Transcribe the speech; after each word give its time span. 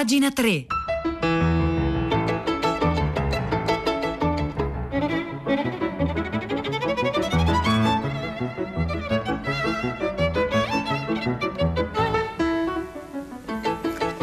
Pagina 0.00 0.30
3. 0.30 0.66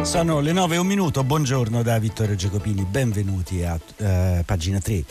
Sono 0.01 0.39
le 0.39 0.51
9 0.51 0.73
e 0.73 0.77
un 0.79 0.87
minuto, 0.87 1.23
buongiorno 1.23 1.83
da 1.83 1.99
Vittorio 1.99 2.33
Giacopini, 2.33 2.83
benvenuti 2.89 3.63
a 3.63 3.75
uh, 3.75 4.43
pagina 4.43 4.79
3, 4.79 5.03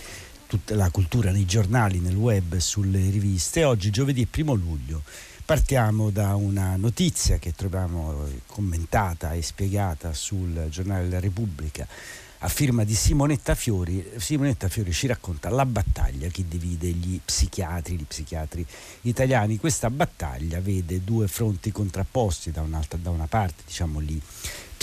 tutta 0.49 0.75
la 0.75 0.91
cultura 0.91 1.31
nei 1.31 1.45
giornali, 1.45 2.01
nel 2.01 2.17
web, 2.17 2.57
sulle 2.57 3.09
riviste. 3.11 3.63
Oggi 3.63 3.91
giovedì 3.91 4.27
1 4.37 4.55
luglio 4.55 5.03
partiamo 5.47 6.11
da 6.11 6.35
una 6.35 6.75
notizia 6.75 7.39
che 7.39 7.55
troviamo 7.55 8.27
commentata 8.47 9.33
e 9.33 9.43
spiegata 9.43 10.13
sul 10.13 10.67
giornale 10.71 11.05
della 11.05 11.21
Repubblica 11.21 11.87
a 12.39 12.49
firma 12.49 12.83
di 12.83 12.97
Simonetta 12.97 13.55
Fiori. 13.55 14.05
Simonetta 14.17 14.69
Fiori 14.69 14.93
ci 14.93 15.07
racconta 15.07 15.49
la 15.49 15.65
battaglia 15.65 16.27
che 16.31 16.45
divide 16.49 16.89
gli 16.89 17.21
psichiatri, 17.25 17.95
gli 17.95 18.05
psichiatri 18.05 18.67
italiani. 19.03 19.59
Questa 19.59 19.89
battaglia 19.89 20.61
vede 20.61 21.05
due 21.05 21.29
fronti 21.29 21.71
contrapposti, 21.71 22.51
da, 22.51 22.65
da 22.99 23.11
una 23.11 23.29
parte 23.29 23.63
diciamo 23.67 24.01
lì 24.01 24.21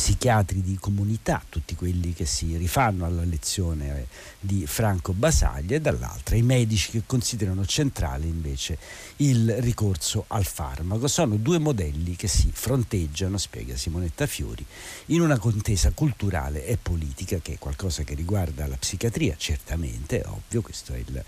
psichiatri 0.04 0.62
di 0.62 0.76
comunità, 0.78 1.42
tutti 1.48 1.76
quelli 1.76 2.12
che 2.12 2.26
si 2.26 2.58
rifanno 2.58 3.06
alla 3.06 3.24
lezione 3.24 4.08
di 4.38 4.68
Franco 4.68 5.14
Basaglia 5.14 5.78
e 5.78 5.80
dall'altra 5.80 6.36
i 6.36 6.42
medici 6.42 6.92
che 6.92 7.04
considerano 7.06 7.66
centrale 7.66 8.26
invece 8.26 8.78
il 9.18 9.62
ricorso 9.62 10.26
al 10.28 10.44
farmaco. 10.44 11.08
Sono 11.08 11.38
due 11.38 11.58
modelli 11.58 12.18
che 12.18 12.28
si 12.28 12.52
fronteggiano, 12.52 13.38
spiega 13.38 13.78
Simonetta 13.78 14.28
Fiori, 14.28 14.66
in 15.06 15.22
una 15.22 15.40
contesa 15.40 15.92
culturale 15.92 16.66
e 16.66 16.76
politica 16.76 17.38
che 17.38 17.54
è 17.54 17.58
qualcosa 17.58 18.04
che 18.04 18.14
riguarda 18.14 18.68
la 18.68 18.76
psichiatria, 18.76 19.36
certamente, 19.38 20.20
è 20.20 20.28
ovvio, 20.28 20.62
questo 20.62 20.92
è 20.92 20.98
il 20.98 21.24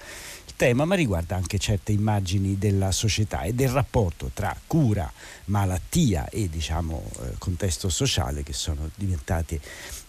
tema, 0.57 0.83
ma 0.85 0.95
riguarda 0.95 1.35
anche 1.35 1.57
certe 1.59 1.91
immagini 1.91 2.57
della 2.57 2.91
società 2.91 3.41
e 3.43 3.53
del 3.53 3.69
rapporto 3.69 4.31
tra 4.33 4.55
cura, 4.67 5.09
malattia 5.45 6.27
e 6.29 6.49
diciamo, 6.49 7.03
eh, 7.21 7.35
contesto 7.37 7.89
sociale 7.89 8.43
che 8.43 8.53
sono 8.53 8.64
diventate 8.95 9.59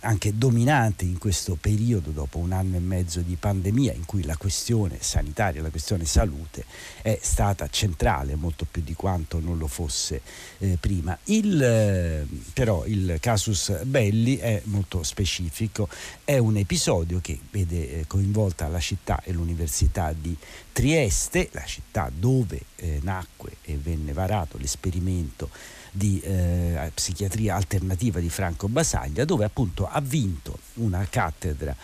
anche 0.00 0.36
dominanti 0.38 1.04
in 1.04 1.18
questo 1.18 1.56
periodo 1.60 2.10
dopo 2.10 2.38
un 2.38 2.52
anno 2.52 2.76
e 2.76 2.80
mezzo 2.80 3.20
di 3.20 3.34
pandemia 3.34 3.92
in 3.92 4.04
cui 4.04 4.22
la 4.24 4.36
questione 4.36 4.98
sanitaria, 5.00 5.60
la 5.60 5.70
questione 5.70 6.04
salute 6.04 6.64
è 7.02 7.18
stata 7.20 7.68
centrale 7.68 8.36
molto 8.36 8.66
più 8.70 8.82
di 8.82 8.94
quanto 8.94 9.40
non 9.40 9.58
lo 9.58 9.66
fosse 9.66 10.20
eh, 10.58 10.76
prima. 10.78 11.18
Il, 11.24 11.60
eh, 11.60 12.26
però 12.52 12.84
il 12.86 13.18
casus 13.20 13.82
belli 13.82 14.36
è 14.36 14.60
molto 14.64 15.02
specifico, 15.02 15.88
è 16.24 16.38
un 16.38 16.56
episodio 16.56 17.20
che 17.20 17.38
vede 17.50 18.00
eh, 18.00 18.06
coinvolta 18.06 18.68
la 18.68 18.80
città 18.80 19.20
e 19.24 19.32
l'Università 19.32 20.12
di 20.12 20.36
Trieste, 20.72 21.48
la 21.52 21.64
città 21.64 22.10
dove 22.14 22.60
eh, 22.76 23.00
nacque 23.02 23.56
e 23.62 23.76
venne 23.76 24.12
varato 24.12 24.58
l'esperimento 24.58 25.50
di 25.96 26.20
eh, 26.20 26.90
psichiatria 26.92 27.54
alternativa 27.54 28.20
di 28.20 28.28
Franco 28.28 28.68
Basaglia, 28.68 29.24
dove 29.24 29.44
appunto 29.44 29.88
ha 29.88 30.00
vinto 30.00 30.58
una 30.74 31.06
cattedra 31.08 31.74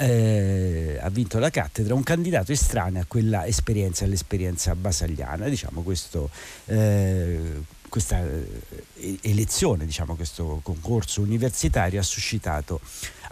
eh, 0.00 0.98
ha 0.98 1.10
vinto 1.10 1.38
la 1.38 1.50
cattedra 1.50 1.92
un 1.92 2.02
candidato 2.02 2.52
estraneo 2.52 3.02
a 3.02 3.04
quella 3.06 3.44
esperienza, 3.44 4.06
all'esperienza 4.06 4.74
basagliana. 4.74 5.46
Diciamo 5.48 5.82
questo, 5.82 6.30
eh, 6.64 7.60
questa 7.86 8.24
eh, 8.24 9.18
elezione, 9.20 9.84
diciamo, 9.84 10.16
questo 10.16 10.60
concorso 10.62 11.20
universitario 11.20 12.00
ha 12.00 12.02
suscitato 12.02 12.80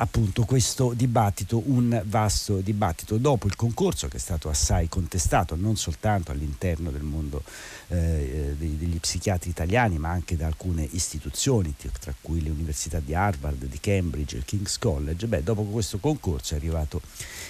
appunto 0.01 0.45
questo 0.45 0.93
dibattito, 0.95 1.63
un 1.67 2.01
vasto 2.07 2.59
dibattito. 2.59 3.17
Dopo 3.17 3.47
il 3.47 3.57
concorso 3.57 4.09
che 4.09 4.17
è 4.17 4.21
stato 4.21 4.49
assai 4.49 4.89
contestato 4.89 5.57
non 5.57 5.77
soltanto 5.77 6.31
all'interno 6.31 6.91
del 6.91 7.03
mondo 7.03 7.43
eh, 7.89 8.55
degli 8.57 8.99
psichiatri 9.01 9.51
italiani 9.51 9.99
ma 9.99 10.11
anche 10.11 10.37
da 10.37 10.47
alcune 10.47 10.87
istituzioni, 10.91 11.75
tra 12.01 12.15
cui 12.21 12.43
le 12.43 12.51
università 12.51 13.01
di 13.01 13.15
Harvard, 13.15 13.65
di 13.65 13.81
Cambridge, 13.81 14.37
il 14.37 14.45
King's 14.45 14.79
College, 14.79 15.27
beh, 15.27 15.43
dopo 15.43 15.63
questo 15.65 15.99
concorso 15.99 16.55
è 16.55 16.57
arrivato 16.57 17.01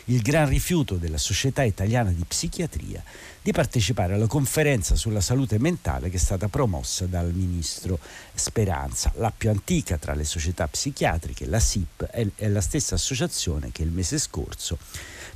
il 0.06 0.22
gran 0.22 0.48
rifiuto 0.48 0.96
della 0.96 1.18
Società 1.18 1.62
Italiana 1.62 2.10
di 2.10 2.24
Psichiatria 2.26 3.02
di 3.42 3.52
partecipare 3.52 4.14
alla 4.14 4.26
conferenza 4.26 4.94
sulla 4.94 5.20
salute 5.20 5.58
mentale 5.58 6.10
che 6.10 6.16
è 6.16 6.20
stata 6.20 6.48
promossa 6.48 7.06
dal 7.06 7.32
ministro 7.32 7.98
Speranza, 8.34 9.12
la 9.16 9.32
più 9.36 9.48
antica 9.48 9.96
tra 9.96 10.14
le 10.14 10.24
società 10.24 10.68
psichiatriche, 10.68 11.46
la 11.46 11.58
SIP, 11.58 12.08
è 12.38 12.46
la 12.46 12.60
stessa 12.60 12.94
associazione 12.94 13.72
che 13.72 13.82
il 13.82 13.90
mese 13.90 14.16
scorso 14.16 14.78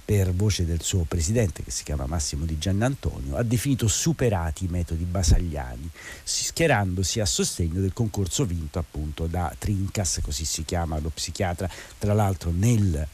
per 0.05 0.33
voce 0.33 0.65
del 0.65 0.83
suo 0.83 1.05
presidente 1.05 1.65
che 1.65 1.73
si 1.73 1.83
chiama 1.83 2.07
Massimo 2.07 2.45
Di 2.45 2.59
Giannantonio, 2.59 3.37
ha 3.37 3.43
definito 3.43 3.89
superati 3.89 4.65
i 4.65 4.69
metodi 4.69 5.05
basagliani, 5.05 5.91
schierandosi 6.23 7.19
a 7.19 7.27
sostegno 7.27 7.81
del 7.81 7.93
concorso 7.93 8.45
vinto 8.45 8.79
appunto 8.79 9.27
da 9.27 9.53
Trincas, 9.59 10.21
così 10.23 10.45
si 10.45 10.65
chiama 10.65 10.99
lo 11.01 11.11
psichiatra, 11.11 11.69
tra 11.99 12.15
l'altro 12.15 12.53
nel 12.55 13.07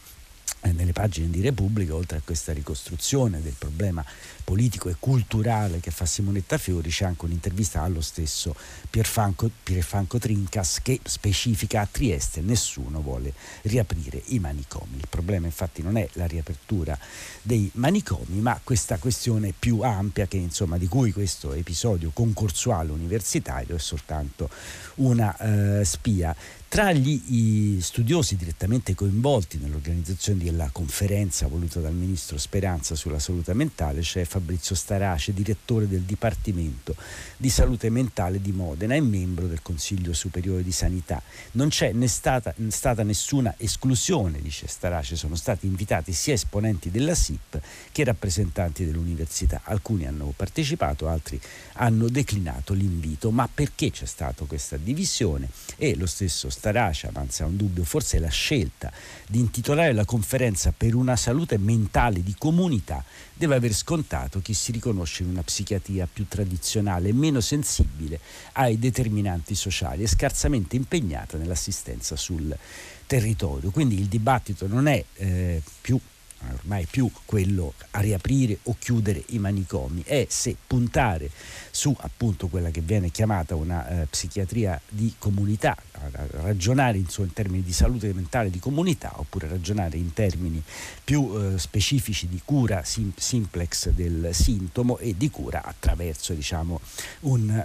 nelle 0.62 0.92
pagine 0.92 1.30
di 1.30 1.40
Repubblica, 1.40 1.94
oltre 1.94 2.18
a 2.18 2.22
questa 2.24 2.52
ricostruzione 2.52 3.40
del 3.40 3.54
problema 3.56 4.04
politico 4.44 4.88
e 4.88 4.96
culturale 4.98 5.80
che 5.80 5.90
fa 5.90 6.06
Simonetta 6.06 6.58
Fiori, 6.58 6.90
c'è 6.90 7.04
anche 7.04 7.26
un'intervista 7.26 7.82
allo 7.82 8.00
stesso 8.00 8.54
Pierfranco, 8.88 9.50
Pierfranco 9.62 10.18
Trincas 10.18 10.80
che 10.82 11.00
specifica 11.04 11.82
a 11.82 11.88
Trieste 11.90 12.40
nessuno 12.40 13.00
vuole 13.00 13.34
riaprire 13.62 14.22
i 14.26 14.38
manicomi. 14.38 14.96
Il 14.96 15.06
problema 15.08 15.46
infatti 15.46 15.82
non 15.82 15.96
è 15.96 16.08
la 16.14 16.26
riapertura 16.26 16.98
dei 17.42 17.70
manicomi, 17.74 18.40
ma 18.40 18.58
questa 18.62 18.96
questione 18.98 19.52
più 19.56 19.80
ampia 19.80 20.26
che, 20.26 20.38
insomma, 20.38 20.78
di 20.78 20.88
cui 20.88 21.12
questo 21.12 21.52
episodio 21.52 22.10
concorsuale 22.12 22.90
universitario 22.90 23.76
è 23.76 23.78
soltanto 23.78 24.48
una 24.96 25.36
eh, 25.36 25.84
spia. 25.84 26.34
Tra 26.70 26.92
gli 26.92 27.80
studiosi 27.80 28.36
direttamente 28.36 28.94
coinvolti 28.94 29.56
nell'organizzazione 29.56 30.44
della 30.44 30.68
conferenza 30.70 31.48
voluta 31.48 31.80
dal 31.80 31.94
ministro 31.94 32.36
Speranza 32.36 32.94
sulla 32.94 33.18
salute 33.18 33.54
mentale 33.54 34.02
c'è 34.02 34.26
Fabrizio 34.26 34.74
Starace, 34.74 35.32
direttore 35.32 35.88
del 35.88 36.02
Dipartimento 36.02 36.94
di 37.38 37.48
Salute 37.48 37.88
Mentale 37.88 38.42
di 38.42 38.52
Modena 38.52 38.94
e 38.94 39.00
membro 39.00 39.46
del 39.46 39.62
Consiglio 39.62 40.12
Superiore 40.12 40.62
di 40.62 40.70
Sanità. 40.70 41.22
Non 41.52 41.68
c'è 41.68 41.92
né 41.92 42.06
stata, 42.06 42.54
stata 42.68 43.02
nessuna 43.02 43.54
esclusione, 43.56 44.42
dice 44.42 44.68
Starace, 44.68 45.16
sono 45.16 45.36
stati 45.36 45.66
invitati 45.66 46.12
sia 46.12 46.34
esponenti 46.34 46.90
della 46.90 47.14
SIP 47.14 47.60
che 47.90 48.04
rappresentanti 48.04 48.84
dell'università. 48.84 49.62
Alcuni 49.64 50.06
hanno 50.06 50.34
partecipato, 50.36 51.08
altri 51.08 51.40
hanno 51.74 52.10
declinato 52.10 52.74
l'invito. 52.74 53.30
Ma 53.30 53.48
perché 53.52 53.90
c'è 53.90 54.06
stata 54.06 54.44
questa 54.44 54.76
divisione? 54.76 55.48
E 55.76 55.96
lo 55.96 56.06
stesso 56.06 56.50
Starace 56.58 57.06
avanza 57.06 57.46
un 57.46 57.56
dubbio, 57.56 57.84
forse 57.84 58.18
la 58.18 58.28
scelta 58.28 58.90
di 59.28 59.38
intitolare 59.38 59.92
la 59.92 60.04
conferenza 60.04 60.72
per 60.76 60.96
una 60.96 61.14
salute 61.14 61.56
mentale 61.56 62.20
di 62.20 62.34
comunità 62.36 63.04
deve 63.32 63.54
aver 63.54 63.72
scontato 63.72 64.40
chi 64.40 64.54
si 64.54 64.72
riconosce 64.72 65.22
in 65.22 65.28
una 65.28 65.44
psichiatria 65.44 66.08
più 66.12 66.26
tradizionale, 66.26 67.12
meno 67.12 67.40
sensibile 67.40 68.18
ai 68.54 68.76
determinanti 68.76 69.54
sociali 69.54 70.02
e 70.02 70.08
scarsamente 70.08 70.74
impegnata 70.74 71.38
nell'assistenza 71.38 72.16
sul 72.16 72.52
territorio. 73.06 73.70
Quindi 73.70 73.94
il 73.94 74.06
dibattito 74.06 74.66
non 74.66 74.88
è 74.88 75.02
eh, 75.14 75.62
più 75.80 75.96
ormai 76.52 76.86
più 76.90 77.10
quello 77.24 77.74
a 77.92 78.00
riaprire 78.00 78.58
o 78.64 78.76
chiudere 78.78 79.22
i 79.28 79.38
manicomi, 79.38 80.02
è 80.04 80.26
se 80.28 80.56
puntare 80.66 81.30
su 81.70 81.94
appunto 82.00 82.48
quella 82.48 82.70
che 82.70 82.80
viene 82.80 83.10
chiamata 83.10 83.54
una 83.54 83.88
eh, 83.88 84.06
psichiatria 84.06 84.80
di 84.88 85.14
comunità, 85.18 85.76
ragionare 86.42 86.98
in, 86.98 87.06
in, 87.16 87.32
termini 87.32 87.62
di 87.62 87.72
salute 87.72 88.12
mentale 88.12 88.50
di 88.50 88.58
comunità 88.58 89.12
oppure 89.16 89.48
ragionare 89.48 89.96
in 89.96 90.12
termini 90.12 90.62
più 91.04 91.32
eh, 91.34 91.58
specifici 91.58 92.28
di 92.28 92.40
cura 92.44 92.82
sim, 92.84 93.12
simplex 93.16 93.90
del 93.90 94.30
sintomo 94.32 94.98
e 94.98 95.16
di 95.16 95.30
cura 95.30 95.62
attraverso 95.64 96.32
diciamo 96.34 96.80
un 97.20 97.64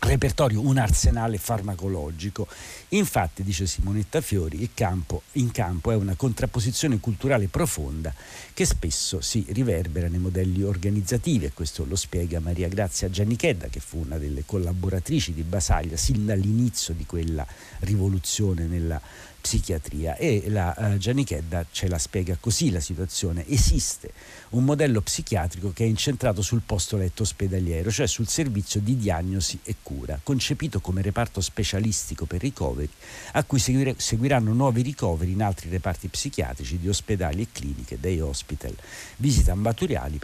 repertorio, 0.00 0.60
un 0.60 0.78
arsenale 0.78 1.38
farmacologico. 1.38 2.46
Infatti, 2.90 3.42
dice 3.42 3.66
Simonetta 3.66 4.20
Fiori, 4.20 4.60
il 4.62 4.70
campo, 4.74 5.22
in 5.32 5.50
campo 5.50 5.90
è 5.90 5.94
una 5.94 6.14
contrapposizione 6.14 7.00
culturale 7.00 7.48
profonda 7.48 8.14
che 8.54 8.64
spesso 8.64 9.20
si 9.20 9.44
riverbera 9.48 10.08
nei 10.08 10.18
modelli 10.18 10.62
organizzativi 10.62 11.46
e 11.46 11.52
questo 11.52 11.84
lo 11.84 11.96
spiega 11.96 12.40
Maria 12.40 12.68
Grazia 12.68 13.10
Giannichedda 13.10 13.68
che 13.68 13.80
fu 13.80 13.98
una 13.98 14.18
delle 14.18 14.44
collaboratrici 14.44 15.32
di 15.32 15.42
Basaglia 15.42 15.96
sin 15.96 16.24
dall'inizio 16.24 16.94
di 16.94 17.04
quella 17.06 17.46
rivoluzione 17.80 18.64
nella 18.66 19.00
psichiatria 19.48 20.16
e 20.16 20.44
la 20.48 20.74
uh, 20.76 20.98
Giannichedda 20.98 21.64
ce 21.70 21.88
la 21.88 21.96
spiega 21.96 22.36
così 22.38 22.70
la 22.70 22.80
situazione. 22.80 23.48
Esiste 23.48 24.12
un 24.50 24.62
modello 24.64 25.00
psichiatrico 25.00 25.72
che 25.72 25.84
è 25.84 25.86
incentrato 25.86 26.42
sul 26.42 26.60
posto 26.66 26.98
letto 26.98 27.22
ospedaliero, 27.22 27.90
cioè 27.90 28.06
sul 28.06 28.28
servizio 28.28 28.80
di 28.80 28.98
diagnosi 28.98 29.58
e 29.62 29.76
cura 29.82 30.20
concepito 30.22 30.80
come 30.80 31.00
reparto 31.00 31.40
specialistico 31.40 32.26
per 32.26 32.42
ricoveri, 32.42 32.90
a 33.32 33.44
cui 33.44 33.58
seguiranno 33.58 34.52
nuovi 34.52 34.82
ricoveri 34.82 35.32
in 35.32 35.42
altri 35.42 35.70
reparti 35.70 36.08
psichiatrici 36.08 36.78
di 36.78 36.90
ospedali 36.90 37.40
e 37.40 37.48
cliniche, 37.50 37.98
day 37.98 38.20
hospital, 38.20 38.76
visite 39.16 39.50
ambulatoriali 39.50 40.18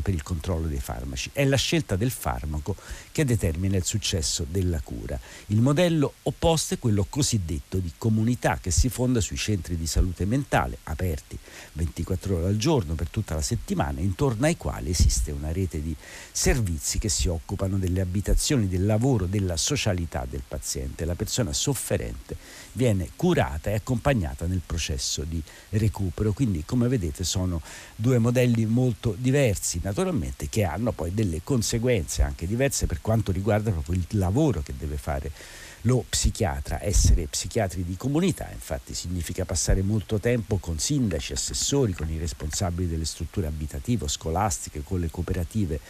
per 0.00 0.14
il 0.14 0.22
controllo 0.22 0.68
dei 0.68 0.78
farmaci. 0.78 1.30
È 1.32 1.44
la 1.44 1.56
scelta 1.56 1.96
del 1.96 2.12
farmaco 2.12 2.76
che 3.10 3.24
determina 3.24 3.76
il 3.76 3.84
successo 3.84 4.46
della 4.48 4.80
cura. 4.80 5.18
Il 5.46 5.60
modello 5.60 6.12
opposto 6.22 6.74
è 6.74 6.78
quello 6.78 7.04
cosiddetto 7.16 7.78
di 7.78 7.92
comunità 7.96 8.58
che 8.60 8.70
si 8.70 8.90
fonda 8.90 9.22
sui 9.22 9.38
centri 9.38 9.78
di 9.78 9.86
salute 9.86 10.26
mentale 10.26 10.76
aperti 10.82 11.38
24 11.72 12.36
ore 12.36 12.46
al 12.48 12.58
giorno 12.58 12.94
per 12.94 13.08
tutta 13.08 13.34
la 13.34 13.40
settimana, 13.40 14.00
intorno 14.00 14.44
ai 14.44 14.58
quali 14.58 14.90
esiste 14.90 15.30
una 15.30 15.50
rete 15.50 15.80
di 15.80 15.96
servizi 16.30 16.98
che 16.98 17.08
si 17.08 17.28
occupano 17.28 17.78
delle 17.78 18.02
abitazioni, 18.02 18.68
del 18.68 18.84
lavoro, 18.84 19.24
della 19.24 19.56
socialità 19.56 20.26
del 20.28 20.42
paziente. 20.46 21.06
La 21.06 21.14
persona 21.14 21.54
sofferente 21.54 22.36
viene 22.72 23.08
curata 23.16 23.70
e 23.70 23.76
accompagnata 23.76 24.44
nel 24.44 24.60
processo 24.64 25.22
di 25.22 25.42
recupero. 25.70 26.34
Quindi, 26.34 26.64
come 26.66 26.86
vedete, 26.86 27.24
sono 27.24 27.62
due 27.96 28.18
modelli 28.18 28.66
molto 28.66 29.16
diversi, 29.16 29.80
naturalmente, 29.82 30.50
che 30.50 30.64
hanno 30.64 30.92
poi 30.92 31.14
delle 31.14 31.40
conseguenze 31.42 32.20
anche 32.20 32.46
diverse 32.46 32.84
per 32.84 33.00
quanto 33.00 33.32
riguarda 33.32 33.70
proprio 33.70 33.94
il 33.94 34.18
lavoro 34.18 34.60
che 34.60 34.74
deve 34.76 34.98
fare 34.98 35.32
lo 35.82 36.04
psichiatra. 36.08 36.82
Essere 36.82 37.26
psichiatri 37.26 37.84
di 37.84 37.96
comunità 37.96 38.48
infatti 38.52 38.94
significa 38.94 39.44
passare 39.44 39.82
molto 39.82 40.18
tempo 40.18 40.56
con 40.58 40.78
sindaci, 40.78 41.32
assessori, 41.32 41.92
con 41.92 42.08
i 42.10 42.18
responsabili 42.18 42.88
delle 42.88 43.04
strutture 43.04 43.46
abitative, 43.46 44.08
scolastiche, 44.08 44.82
con 44.82 45.00
le 45.00 45.10
cooperative 45.10 45.80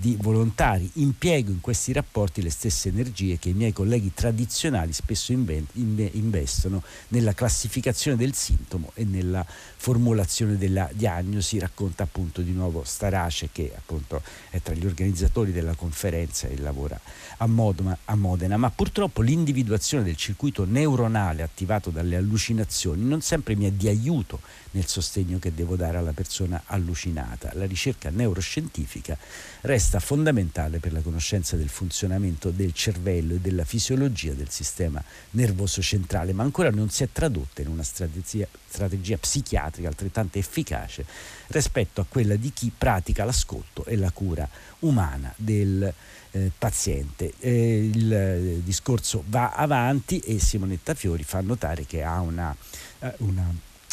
di 0.00 0.16
volontari. 0.20 0.88
Impiego 0.94 1.50
in 1.50 1.60
questi 1.60 1.92
rapporti 1.92 2.40
le 2.40 2.50
stesse 2.50 2.88
energie 2.88 3.36
che 3.36 3.48
i 3.48 3.52
miei 3.52 3.72
colleghi 3.72 4.12
tradizionali 4.14 4.92
spesso 4.92 5.32
investono 5.32 6.84
nella 7.08 7.32
classificazione 7.32 8.16
del 8.16 8.32
sintomo 8.32 8.92
e 8.94 9.04
nella 9.04 9.44
formulazione 9.44 10.56
della 10.56 10.88
diagnosi. 10.92 11.58
Racconta 11.58 12.04
appunto 12.04 12.42
di 12.42 12.52
nuovo 12.52 12.84
Starace 12.84 13.48
che 13.50 13.72
appunto 13.76 14.22
è 14.50 14.62
tra 14.62 14.72
gli 14.72 14.86
organizzatori 14.86 15.50
della 15.50 15.74
conferenza 15.74 16.46
e 16.46 16.56
lavora 16.58 17.00
a 17.38 17.46
Modena, 17.46 18.56
ma 18.56 18.70
purtroppo 18.70 19.20
l'individuazione 19.20 20.04
del 20.04 20.16
circuito 20.16 20.64
neuronale 20.64 21.42
attivato 21.42 21.90
dalle 21.90 22.14
allucinazioni 22.14 23.02
non 23.02 23.20
sempre 23.20 23.56
mi 23.56 23.64
è 23.64 23.72
di 23.72 23.88
aiuto 23.88 24.40
nel 24.72 24.86
sostegno 24.86 25.40
che 25.40 25.52
devo 25.52 25.74
dare 25.74 25.96
alla 25.96 26.12
persona 26.12 26.62
allucinata. 26.66 27.50
La 27.54 27.64
ricerca 27.64 28.10
neuroscientifica 28.10 29.16
resta 29.62 29.86
fondamentale 29.98 30.78
per 30.78 30.92
la 30.92 31.00
conoscenza 31.00 31.56
del 31.56 31.70
funzionamento 31.70 32.50
del 32.50 32.74
cervello 32.74 33.34
e 33.34 33.38
della 33.38 33.64
fisiologia 33.64 34.34
del 34.34 34.50
sistema 34.50 35.02
nervoso 35.30 35.80
centrale, 35.80 36.34
ma 36.34 36.42
ancora 36.42 36.70
non 36.70 36.90
si 36.90 37.04
è 37.04 37.08
tradotta 37.10 37.62
in 37.62 37.68
una 37.68 37.82
strategia, 37.82 38.46
strategia 38.68 39.16
psichiatrica 39.16 39.88
altrettanto 39.88 40.36
efficace 40.36 41.06
rispetto 41.46 42.02
a 42.02 42.06
quella 42.06 42.36
di 42.36 42.52
chi 42.52 42.70
pratica 42.76 43.24
l'ascolto 43.24 43.86
e 43.86 43.96
la 43.96 44.10
cura 44.10 44.46
umana 44.80 45.32
del 45.34 45.90
eh, 46.32 46.50
paziente. 46.56 47.32
Eh, 47.40 47.90
il 47.90 48.12
eh, 48.12 48.60
discorso 48.62 49.24
va 49.28 49.52
avanti 49.52 50.18
e 50.18 50.38
Simonetta 50.38 50.92
Fiori 50.92 51.22
fa 51.22 51.40
notare 51.40 51.86
che 51.86 52.02
ha 52.02 52.20
una, 52.20 52.54
eh, 52.98 53.14
una 53.18 53.50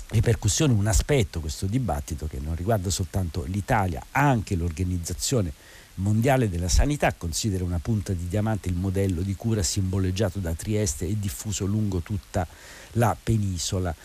ripercussione, 0.09 0.73
un 0.73 0.87
aspetto 0.87 1.39
questo 1.39 1.65
dibattito 1.65 2.27
che 2.27 2.39
non 2.39 2.55
riguarda 2.55 2.89
soltanto 2.89 3.43
l'Italia, 3.45 4.03
anche 4.11 4.55
l'Organizzazione 4.55 5.53
Mondiale 5.97 6.49
della 6.49 6.67
Sanità 6.67 7.13
considera 7.13 7.63
una 7.63 7.79
punta 7.81 8.11
di 8.11 8.27
diamante 8.27 8.67
il 8.67 8.75
modello 8.75 9.21
di 9.21 9.33
cura 9.35 9.63
simboleggiato 9.63 10.39
da 10.39 10.53
Trieste 10.53 11.07
e 11.07 11.17
diffuso 11.17 11.65
lungo 11.65 11.99
tutta 11.99 12.45
la 12.93 13.15
penisola. 13.21 13.95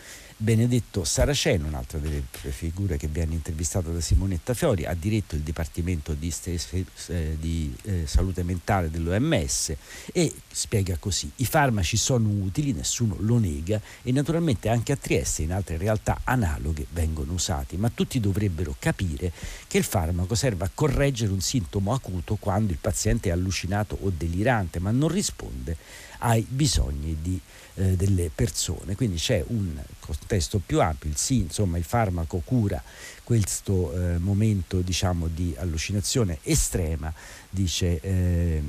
Benedetto 0.41 1.03
Saraceno, 1.03 1.67
un'altra 1.67 1.99
delle 1.99 2.23
figure 2.31 2.97
che 2.97 3.07
viene 3.07 3.35
intervistata 3.35 3.91
da 3.91 4.01
Simonetta 4.01 4.55
Fiori, 4.55 4.87
ha 4.87 4.95
diretto 4.95 5.35
il 5.35 5.41
Dipartimento 5.41 6.15
di, 6.15 6.33
eh, 6.45 7.37
di 7.39 7.71
eh, 7.83 8.07
Salute 8.07 8.41
Mentale 8.41 8.89
dell'OMS 8.89 9.75
e 10.11 10.33
spiega 10.51 10.97
così, 10.97 11.29
i 11.35 11.45
farmaci 11.45 11.95
sono 11.95 12.27
utili, 12.27 12.73
nessuno 12.73 13.17
lo 13.19 13.37
nega 13.37 13.79
e 14.01 14.11
naturalmente 14.11 14.67
anche 14.67 14.93
a 14.93 14.95
Trieste 14.95 15.43
e 15.43 15.45
in 15.45 15.53
altre 15.53 15.77
realtà 15.77 16.21
analoghe 16.23 16.87
vengono 16.91 17.33
usati, 17.33 17.77
ma 17.77 17.91
tutti 17.93 18.19
dovrebbero 18.19 18.75
capire 18.79 19.31
che 19.67 19.77
il 19.77 19.83
farmaco 19.83 20.33
serve 20.33 20.65
a 20.65 20.71
correggere 20.73 21.31
un 21.31 21.41
sintomo 21.41 21.93
acuto 21.93 22.33
quando 22.37 22.71
il 22.71 22.79
paziente 22.81 23.29
è 23.29 23.31
allucinato 23.31 23.95
o 24.01 24.09
delirante, 24.09 24.79
ma 24.79 24.89
non 24.89 25.09
risponde 25.09 25.77
ai 26.21 26.45
bisogni 26.47 27.17
di 27.21 27.39
eh, 27.75 27.95
delle 27.95 28.29
persone. 28.33 28.95
Quindi 28.95 29.17
c'è 29.17 29.43
un 29.47 29.81
contesto 29.99 30.61
più 30.63 30.81
ampio, 30.81 31.09
il 31.09 31.17
sì, 31.17 31.37
insomma 31.37 31.77
il 31.77 31.83
farmaco 31.83 32.41
cura 32.43 32.81
questo 33.23 33.93
eh, 33.93 34.17
momento 34.17 34.81
diciamo, 34.81 35.27
di 35.27 35.55
allucinazione 35.57 36.39
estrema, 36.43 37.13
dice 37.49 37.99
eh, 38.01 38.61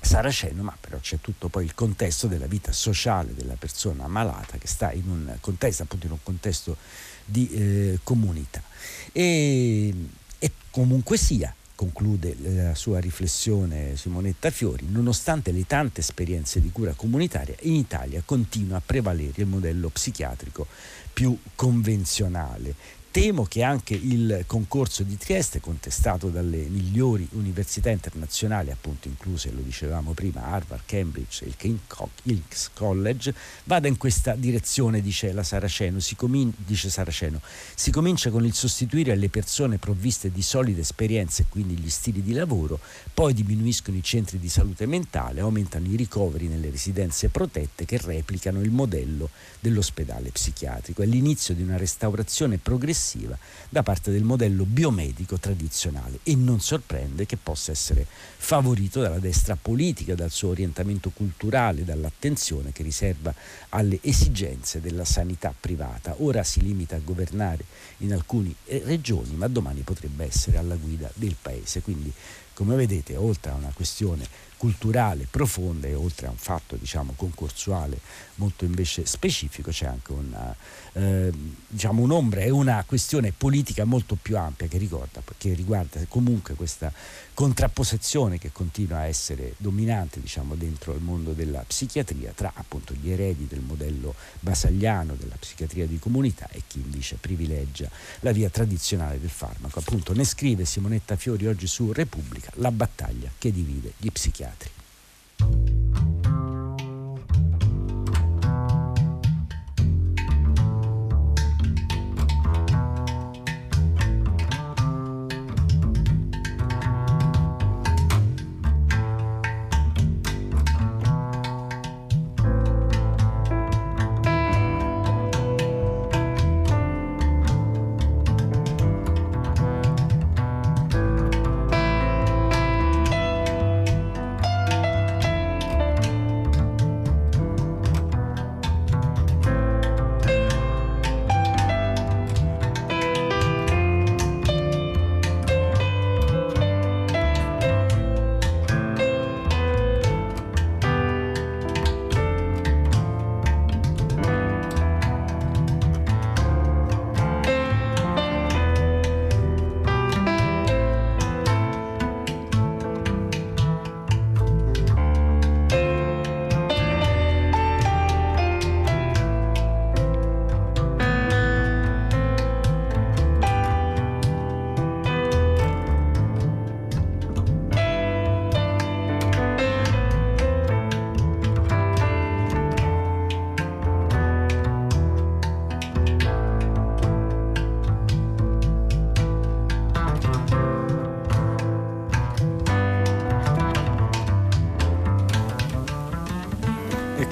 Saraceno, 0.00 0.62
ma 0.62 0.76
però 0.78 0.98
c'è 0.98 1.18
tutto 1.20 1.48
poi 1.48 1.64
il 1.64 1.74
contesto 1.74 2.28
della 2.28 2.46
vita 2.46 2.70
sociale 2.70 3.34
della 3.34 3.56
persona 3.56 4.06
malata 4.06 4.58
che 4.58 4.68
sta 4.68 4.92
in 4.92 5.08
un 5.08 5.36
contesto, 5.40 5.82
appunto 5.82 6.06
in 6.06 6.12
un 6.12 6.22
contesto 6.22 6.76
di 7.24 7.50
eh, 7.50 7.98
comunità. 8.04 8.62
E, 9.10 9.92
e 10.38 10.52
comunque 10.70 11.16
sia, 11.16 11.52
conclude 11.76 12.34
la 12.40 12.74
sua 12.74 12.98
riflessione 12.98 13.96
Simonetta 13.96 14.50
Fiori, 14.50 14.86
nonostante 14.88 15.52
le 15.52 15.66
tante 15.66 16.00
esperienze 16.00 16.60
di 16.60 16.72
cura 16.72 16.94
comunitaria, 16.94 17.54
in 17.60 17.74
Italia 17.74 18.22
continua 18.24 18.78
a 18.78 18.82
prevalere 18.84 19.42
il 19.42 19.46
modello 19.46 19.88
psichiatrico 19.90 20.66
più 21.12 21.38
convenzionale 21.54 22.74
Temo 23.16 23.44
che 23.44 23.62
anche 23.62 23.94
il 23.94 24.44
concorso 24.46 25.02
di 25.02 25.16
Trieste, 25.16 25.58
contestato 25.58 26.28
dalle 26.28 26.66
migliori 26.68 27.26
università 27.32 27.88
internazionali, 27.88 28.70
appunto 28.70 29.08
incluse, 29.08 29.50
lo 29.52 29.62
dicevamo 29.62 30.12
prima, 30.12 30.44
Harvard, 30.44 30.82
Cambridge 30.84 31.42
e 31.42 31.48
il 31.48 31.56
King's 31.56 32.68
College, 32.74 33.34
vada 33.64 33.88
in 33.88 33.96
questa 33.96 34.34
direzione, 34.34 35.00
dice 35.00 35.34
Saraceno. 35.44 35.98
Si, 35.98 36.14
comin- 36.14 36.52
dice 36.58 36.90
Saraceno. 36.90 37.40
si 37.74 37.90
comincia 37.90 38.28
con 38.28 38.44
il 38.44 38.52
sostituire 38.52 39.12
alle 39.12 39.30
persone 39.30 39.78
provviste 39.78 40.30
di 40.30 40.42
solide 40.42 40.82
esperienze 40.82 41.40
e 41.40 41.46
quindi 41.48 41.74
gli 41.78 41.88
stili 41.88 42.22
di 42.22 42.34
lavoro, 42.34 42.78
poi 43.14 43.32
diminuiscono 43.32 43.96
i 43.96 44.02
centri 44.02 44.38
di 44.38 44.50
salute 44.50 44.84
mentale, 44.84 45.40
aumentano 45.40 45.86
i 45.86 45.96
ricoveri 45.96 46.48
nelle 46.48 46.68
residenze 46.68 47.30
protette 47.30 47.86
che 47.86 47.96
replicano 47.96 48.60
il 48.60 48.72
modello 48.72 49.30
dell'ospedale 49.58 50.28
psichiatrico. 50.28 51.00
È 51.00 51.06
l'inizio 51.06 51.54
di 51.54 51.62
una 51.62 51.78
restaurazione 51.78 52.58
progressiva 52.58 53.04
progressiva 53.06 53.38
da 53.68 53.82
parte 53.82 54.10
del 54.10 54.24
modello 54.24 54.64
biomedico 54.64 55.38
tradizionale 55.38 56.18
e 56.24 56.34
non 56.34 56.60
sorprende 56.60 57.26
che 57.26 57.36
possa 57.36 57.70
essere 57.70 58.06
favorito 58.08 59.00
dalla 59.00 59.18
destra 59.18 59.56
politica, 59.56 60.14
dal 60.14 60.30
suo 60.30 60.50
orientamento 60.50 61.10
culturale, 61.10 61.84
dall'attenzione 61.84 62.72
che 62.72 62.82
riserva 62.82 63.32
alle 63.70 63.98
esigenze 64.02 64.80
della 64.80 65.04
sanità 65.04 65.54
privata. 65.58 66.16
Ora 66.18 66.42
si 66.42 66.60
limita 66.60 66.96
a 66.96 67.00
governare 67.00 67.64
in 67.98 68.12
alcune 68.12 68.54
eh, 68.64 68.82
regioni, 68.84 69.34
ma 69.34 69.48
domani 69.48 69.80
potrebbe 69.82 70.24
essere 70.24 70.58
alla 70.58 70.76
guida 70.76 71.10
del 71.14 71.36
paese. 71.40 71.82
Quindi, 71.82 72.12
come 72.54 72.74
vedete, 72.74 73.16
oltre 73.16 73.50
a 73.50 73.54
una 73.54 73.72
questione 73.74 74.26
culturale 74.56 75.26
profonda 75.30 75.86
e 75.86 75.94
oltre 75.94 76.26
a 76.26 76.30
un 76.30 76.36
fatto 76.36 76.76
diciamo, 76.76 77.12
concorsuale 77.16 78.00
molto 78.36 78.64
invece 78.64 79.04
specifico 79.06 79.70
c'è 79.70 79.86
anche 79.86 80.12
una, 80.12 80.54
eh, 80.92 81.32
diciamo, 81.68 82.02
un'ombra 82.02 82.40
e 82.40 82.50
una 82.50 82.82
questione 82.86 83.32
politica 83.32 83.84
molto 83.84 84.16
più 84.20 84.36
ampia 84.36 84.66
che, 84.66 84.78
ricorda, 84.78 85.22
che 85.36 85.52
riguarda 85.52 86.00
comunque 86.08 86.54
questa 86.54 86.92
contrapposizione 87.34 88.38
che 88.38 88.50
continua 88.52 88.98
a 88.98 89.06
essere 89.06 89.54
dominante 89.58 90.20
diciamo, 90.20 90.54
dentro 90.54 90.94
il 90.94 91.02
mondo 91.02 91.32
della 91.32 91.62
psichiatria 91.66 92.32
tra 92.34 92.52
appunto 92.54 92.94
gli 92.94 93.10
eredi 93.10 93.46
del 93.46 93.60
modello 93.60 94.14
basagliano 94.40 95.14
della 95.14 95.36
psichiatria 95.38 95.86
di 95.86 95.98
comunità 95.98 96.48
e 96.50 96.62
chi 96.66 96.80
invece 96.80 97.16
privilegia 97.20 97.90
la 98.20 98.32
via 98.32 98.48
tradizionale 98.48 99.20
del 99.20 99.30
farmaco. 99.30 99.78
Appunto 99.78 100.14
ne 100.14 100.24
scrive 100.24 100.64
Simonetta 100.64 101.16
Fiori 101.16 101.46
oggi 101.46 101.66
su 101.66 101.92
Repubblica 101.92 102.50
la 102.56 102.70
battaglia 102.70 103.30
che 103.36 103.52
divide 103.52 103.92
gli 103.98 104.10
psichiatri 104.10 104.45
psichiatri. 104.46 105.75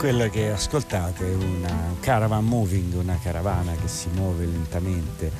Quella 0.04 0.28
che 0.28 0.50
ascoltate 0.50 1.24
è 1.24 1.34
una 1.34 1.94
caravan 1.98 2.44
moving, 2.44 2.92
una 2.92 3.18
caravana 3.22 3.72
che 3.72 3.88
si 3.88 4.10
muove 4.12 4.44
lentamente, 4.44 5.32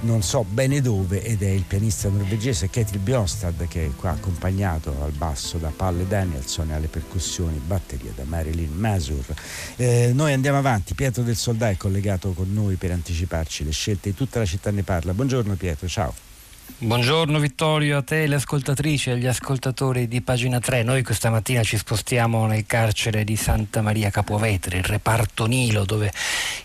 non 0.00 0.20
so 0.20 0.44
bene 0.44 0.82
dove, 0.82 1.22
ed 1.22 1.42
è 1.42 1.48
il 1.48 1.64
pianista 1.66 2.10
norvegese 2.10 2.68
Ketil 2.68 2.98
Bjornstad 2.98 3.66
che 3.68 3.86
è 3.86 3.90
qua 3.96 4.10
accompagnato 4.10 4.94
al 5.02 5.12
basso 5.12 5.56
da 5.56 5.72
Palle 5.74 6.06
Danielson 6.06 6.72
e 6.72 6.74
alle 6.74 6.88
percussioni, 6.88 7.58
batteria 7.64 8.12
da 8.14 8.24
Marilyn 8.24 8.74
Masur. 8.74 9.24
Eh, 9.76 10.10
noi 10.12 10.34
andiamo 10.34 10.58
avanti, 10.58 10.92
Pietro 10.92 11.22
del 11.22 11.36
Soldà 11.36 11.70
è 11.70 11.78
collegato 11.78 12.32
con 12.32 12.52
noi 12.52 12.74
per 12.74 12.90
anticiparci 12.90 13.64
le 13.64 13.72
scelte 13.72 14.10
di 14.10 14.14
tutta 14.14 14.40
la 14.40 14.44
città 14.44 14.70
ne 14.70 14.82
parla. 14.82 15.14
Buongiorno 15.14 15.54
Pietro, 15.54 15.88
ciao. 15.88 16.31
Buongiorno 16.82 17.38
Vittorio, 17.38 17.98
a 17.98 18.02
te 18.02 18.26
le 18.26 18.34
ascoltatrici 18.34 19.10
e 19.10 19.12
agli 19.12 19.26
ascoltatori 19.26 20.08
di 20.08 20.20
pagina 20.20 20.58
3. 20.58 20.82
Noi 20.82 21.04
questa 21.04 21.30
mattina 21.30 21.62
ci 21.62 21.76
spostiamo 21.76 22.44
nel 22.46 22.66
carcere 22.66 23.22
di 23.22 23.36
Santa 23.36 23.82
Maria 23.82 24.10
Capovetere, 24.10 24.78
il 24.78 24.84
reparto 24.84 25.46
Nilo, 25.46 25.84
dove 25.84 26.12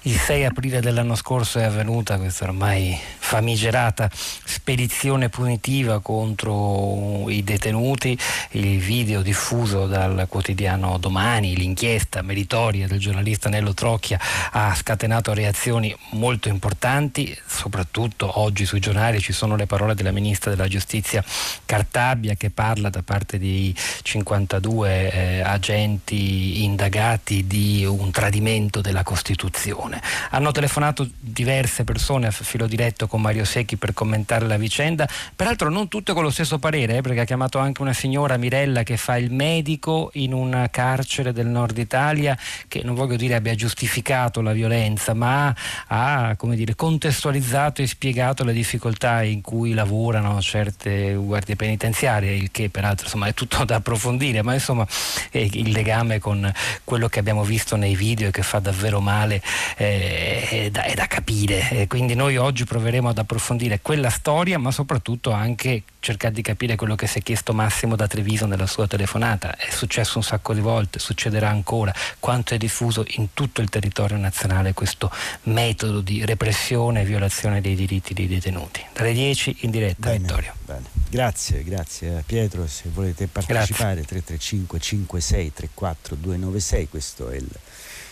il 0.02 0.18
6 0.18 0.46
aprile 0.46 0.82
dell'anno 0.82 1.14
scorso 1.14 1.60
è 1.60 1.64
avvenuta 1.66 2.18
questa 2.18 2.46
ormai 2.46 2.98
famigerata 3.20 4.10
spedizione 4.12 5.30
punitiva 5.30 6.00
contro 6.00 7.30
i 7.30 7.44
detenuti. 7.44 8.18
Il 8.52 8.80
video 8.80 9.22
diffuso 9.22 9.86
dal 9.86 10.26
quotidiano 10.28 10.98
Domani, 10.98 11.56
l'inchiesta 11.56 12.24
meritoria 12.24 12.88
del 12.88 12.98
giornalista 13.00 13.50
Nello 13.50 13.76
Trocchia 13.76 14.20
ha 14.52 14.74
scatenato 14.74 15.34
reazioni 15.34 15.96
molto 16.12 16.48
importanti, 16.48 17.38
soprattutto 17.46 18.40
oggi 18.40 18.66
sui 18.66 18.80
giornali 18.80 19.20
ci 19.20 19.32
sono 19.32 19.56
le 19.56 19.68
parole 19.68 19.87
della 19.94 20.12
ministra 20.12 20.52
della 20.52 20.68
giustizia 20.68 21.24
Cartabia 21.66 22.36
che 22.36 22.50
parla 22.50 22.90
da 22.90 23.02
parte 23.04 23.38
di 23.38 23.74
52 24.04 25.12
eh, 25.12 25.40
agenti 25.42 26.64
indagati 26.64 27.46
di 27.48 27.86
un 27.86 28.12
tradimento 28.12 28.82
della 28.82 29.04
Costituzione. 29.04 30.02
Hanno 30.32 30.52
telefonato 30.52 31.08
diverse 31.20 31.84
persone 31.84 32.28
a 32.28 32.32
filo 32.32 32.68
diretto 32.68 33.08
con 33.08 33.22
Mario 33.22 33.46
Secchi 33.46 33.78
per 33.78 33.94
commentare 33.94 34.48
la 34.48 34.58
vicenda, 34.58 35.08
peraltro 35.36 35.70
non 35.70 35.88
tutte 35.88 36.14
con 36.14 36.24
lo 36.24 36.30
stesso 36.30 36.60
parere, 36.60 36.98
eh, 36.98 37.02
perché 37.02 37.22
ha 37.22 37.26
chiamato 37.26 37.60
anche 37.60 37.82
una 37.82 37.94
signora 37.94 38.38
Mirella 38.38 38.84
che 38.84 38.98
fa 38.98 39.18
il 39.18 39.32
medico 39.32 40.10
in 40.14 40.34
un 40.34 40.68
carcere 40.72 41.34
del 41.34 41.48
nord 41.48 41.78
Italia 41.78 42.38
che 42.68 42.82
non 42.84 42.96
voglio 42.96 43.16
dire 43.16 43.36
abbia 43.36 43.56
giustificato 43.56 44.42
la 44.42 44.54
violenza, 44.54 45.14
ma 45.14 45.54
ha 45.88 46.36
dire, 46.40 46.76
contestualizzato 46.76 47.82
e 47.82 47.88
spiegato 47.88 48.44
le 48.44 48.54
difficoltà 48.54 49.24
in 49.24 49.42
cui 49.42 49.74
lavorano 49.78 50.42
certe 50.42 51.14
guardie 51.14 51.56
penitenziarie, 51.56 52.34
il 52.34 52.50
che 52.52 52.70
peraltro 52.70 53.06
insomma, 53.06 53.28
è 53.28 53.34
tutto 53.34 53.64
da 53.64 53.76
approfondire, 53.76 54.42
ma 54.42 54.54
insomma 54.54 54.86
il 55.32 55.70
legame 55.70 56.20
con 56.20 56.52
quello 56.84 57.08
che 57.08 57.20
abbiamo 57.20 57.44
visto 57.44 57.76
nei 57.76 57.96
video 57.96 58.30
e 58.30 58.32
che 58.32 58.42
fa 58.42 58.60
davvero 58.60 59.00
male 59.00 59.42
eh, 59.78 60.48
è, 60.50 60.70
da, 60.72 60.84
è, 60.84 60.96
da, 60.96 61.06
capire. 61.06 61.70
E 61.70 61.88
quindi 61.88 62.16
noi 62.16 62.38
oggi 62.38 62.66
proveremo 62.66 63.10
ad 63.10 63.18
approfondire 63.20 63.80
quella 63.82 64.10
storia, 64.10 64.58
ma 64.58 64.72
soprattutto 64.72 65.32
anche 65.32 65.84
cercare 66.00 66.34
di 66.34 66.42
capire 66.42 66.76
quello 66.76 66.96
che 66.96 67.06
si 67.06 67.20
è 67.20 67.22
chiesto 67.22 67.54
Massimo 67.54 67.96
da 67.96 68.08
Treviso 68.08 68.46
nella 68.48 68.66
sua 68.66 68.88
telefonata. 68.88 69.56
È 69.56 69.70
successo 69.70 70.18
un 70.18 70.24
sacco 70.24 70.54
di 70.54 70.62
volte, 70.62 71.00
succederà 71.00 71.50
ancora, 71.50 71.94
quanto 72.20 72.54
è 72.56 72.58
diffuso 72.58 73.06
in 73.10 73.34
tutto 73.34 73.62
il 73.62 73.70
territorio 73.70 74.18
nazionale 74.18 74.74
questo 74.74 75.12
metodo 75.44 76.02
di 76.02 76.26
repressione 76.26 77.02
e 77.02 77.06
violazione 77.06 77.62
dei 77.62 77.76
diritti 77.76 78.14
dei 78.14 78.28
detenuti. 78.28 78.84
Dalle 78.94 79.14
10 79.14 79.58
in 79.68 79.72
diretta, 79.72 80.10
bene, 80.10 80.20
Vittorio. 80.20 80.54
Bene. 80.66 80.86
Grazie, 81.10 81.64
grazie 81.64 82.24
Pietro. 82.26 82.68
Se 82.68 82.90
volete 82.94 83.28
partecipare, 83.28 84.02
grazie. 84.02 84.22
335 84.22 84.80
56 84.80 85.54
34 85.54 86.16
296, 86.16 86.90
questo 86.90 87.30
è 87.30 87.36
il 87.36 87.50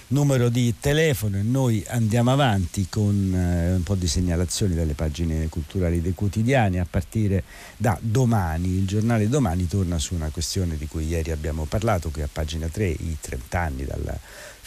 numero 0.07 0.49
di 0.49 0.75
telefono 0.79 1.37
e 1.37 1.41
noi 1.41 1.83
andiamo 1.87 2.31
avanti 2.31 2.87
con 2.89 3.33
eh, 3.33 3.73
un 3.73 3.83
po' 3.83 3.95
di 3.95 4.07
segnalazioni 4.07 4.75
dalle 4.75 4.93
pagine 4.93 5.49
culturali 5.49 5.99
dei 5.99 6.13
quotidiani 6.13 6.79
a 6.79 6.85
partire 6.87 7.43
da 7.75 7.97
domani. 7.99 8.67
Il 8.67 8.85
giornale 8.85 9.27
domani 9.27 9.67
torna 9.67 9.97
su 9.97 10.13
una 10.13 10.29
questione 10.29 10.77
di 10.77 10.87
cui 10.87 11.07
ieri 11.07 11.31
abbiamo 11.31 11.65
parlato, 11.65 12.11
qui 12.11 12.21
a 12.21 12.29
pagina 12.31 12.67
3, 12.67 12.87
i 12.87 13.17
30 13.19 13.59
anni 13.59 13.85
dalla 13.85 14.17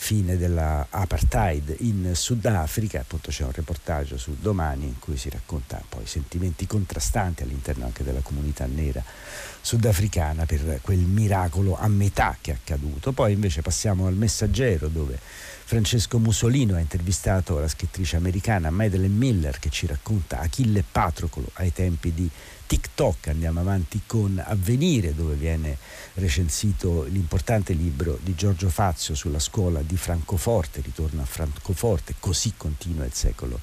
fine 0.01 0.39
dell'apartheid 0.39 1.75
in 1.81 2.13
Sudafrica, 2.15 3.01
appunto 3.01 3.31
c'è 3.31 3.43
un 3.43 3.51
reportaggio 3.53 4.17
su 4.17 4.37
Domani 4.41 4.85
in 4.85 4.99
cui 5.01 5.17
si 5.17 5.29
racconta 5.29 5.83
poi 5.87 6.07
sentimenti 6.07 6.69
contrastanti 6.69 7.43
all'interno 7.43 7.85
anche 7.85 8.05
della 8.05 8.21
comunità 8.21 8.65
nera 8.67 9.03
sudafricana 9.61 10.47
per 10.47 10.81
quel 10.83 10.99
miracolo 10.99 11.77
a 11.79 11.89
metà 11.89 12.37
che 12.41 12.53
è 12.53 12.55
accaduto. 12.55 13.13
Poi 13.13 13.33
invece 13.33 13.63
passiamo 13.63 14.07
al 14.07 14.15
messaggero 14.15 14.89
dove 14.89 15.19
Francesco 15.69 16.19
Musolino 16.19 16.77
ha 16.77 16.81
intervistato 16.81 17.59
la 17.59 17.69
scrittrice 17.69 18.17
americana 18.17 18.71
Madeleine 18.71 19.15
Miller 19.15 19.59
che 19.59 19.69
ci 19.69 19.87
racconta 19.87 20.41
Achille 20.41 20.83
Patroclo 20.91 21.51
ai 21.55 21.73
tempi 21.73 22.15
di 22.15 22.29
TikTok. 22.67 23.29
Andiamo 23.29 23.61
avanti 23.61 24.01
con 24.07 24.43
Avvenire 24.43 25.15
dove 25.15 25.35
viene 25.35 25.77
recensito 26.15 27.05
l'importante 27.05 27.75
libro 27.75 28.19
di 28.23 28.35
Giorgio 28.35 28.71
Fazio 28.71 29.15
sulla 29.15 29.39
scuola 29.39 29.83
di 29.83 29.97
Francoforte, 29.97 30.81
ritorno 30.81 31.21
a 31.21 31.27
Francoforte, 31.27 32.15
così 32.19 32.55
continua 32.57 33.05
il 33.05 33.13
secolo 33.13 33.61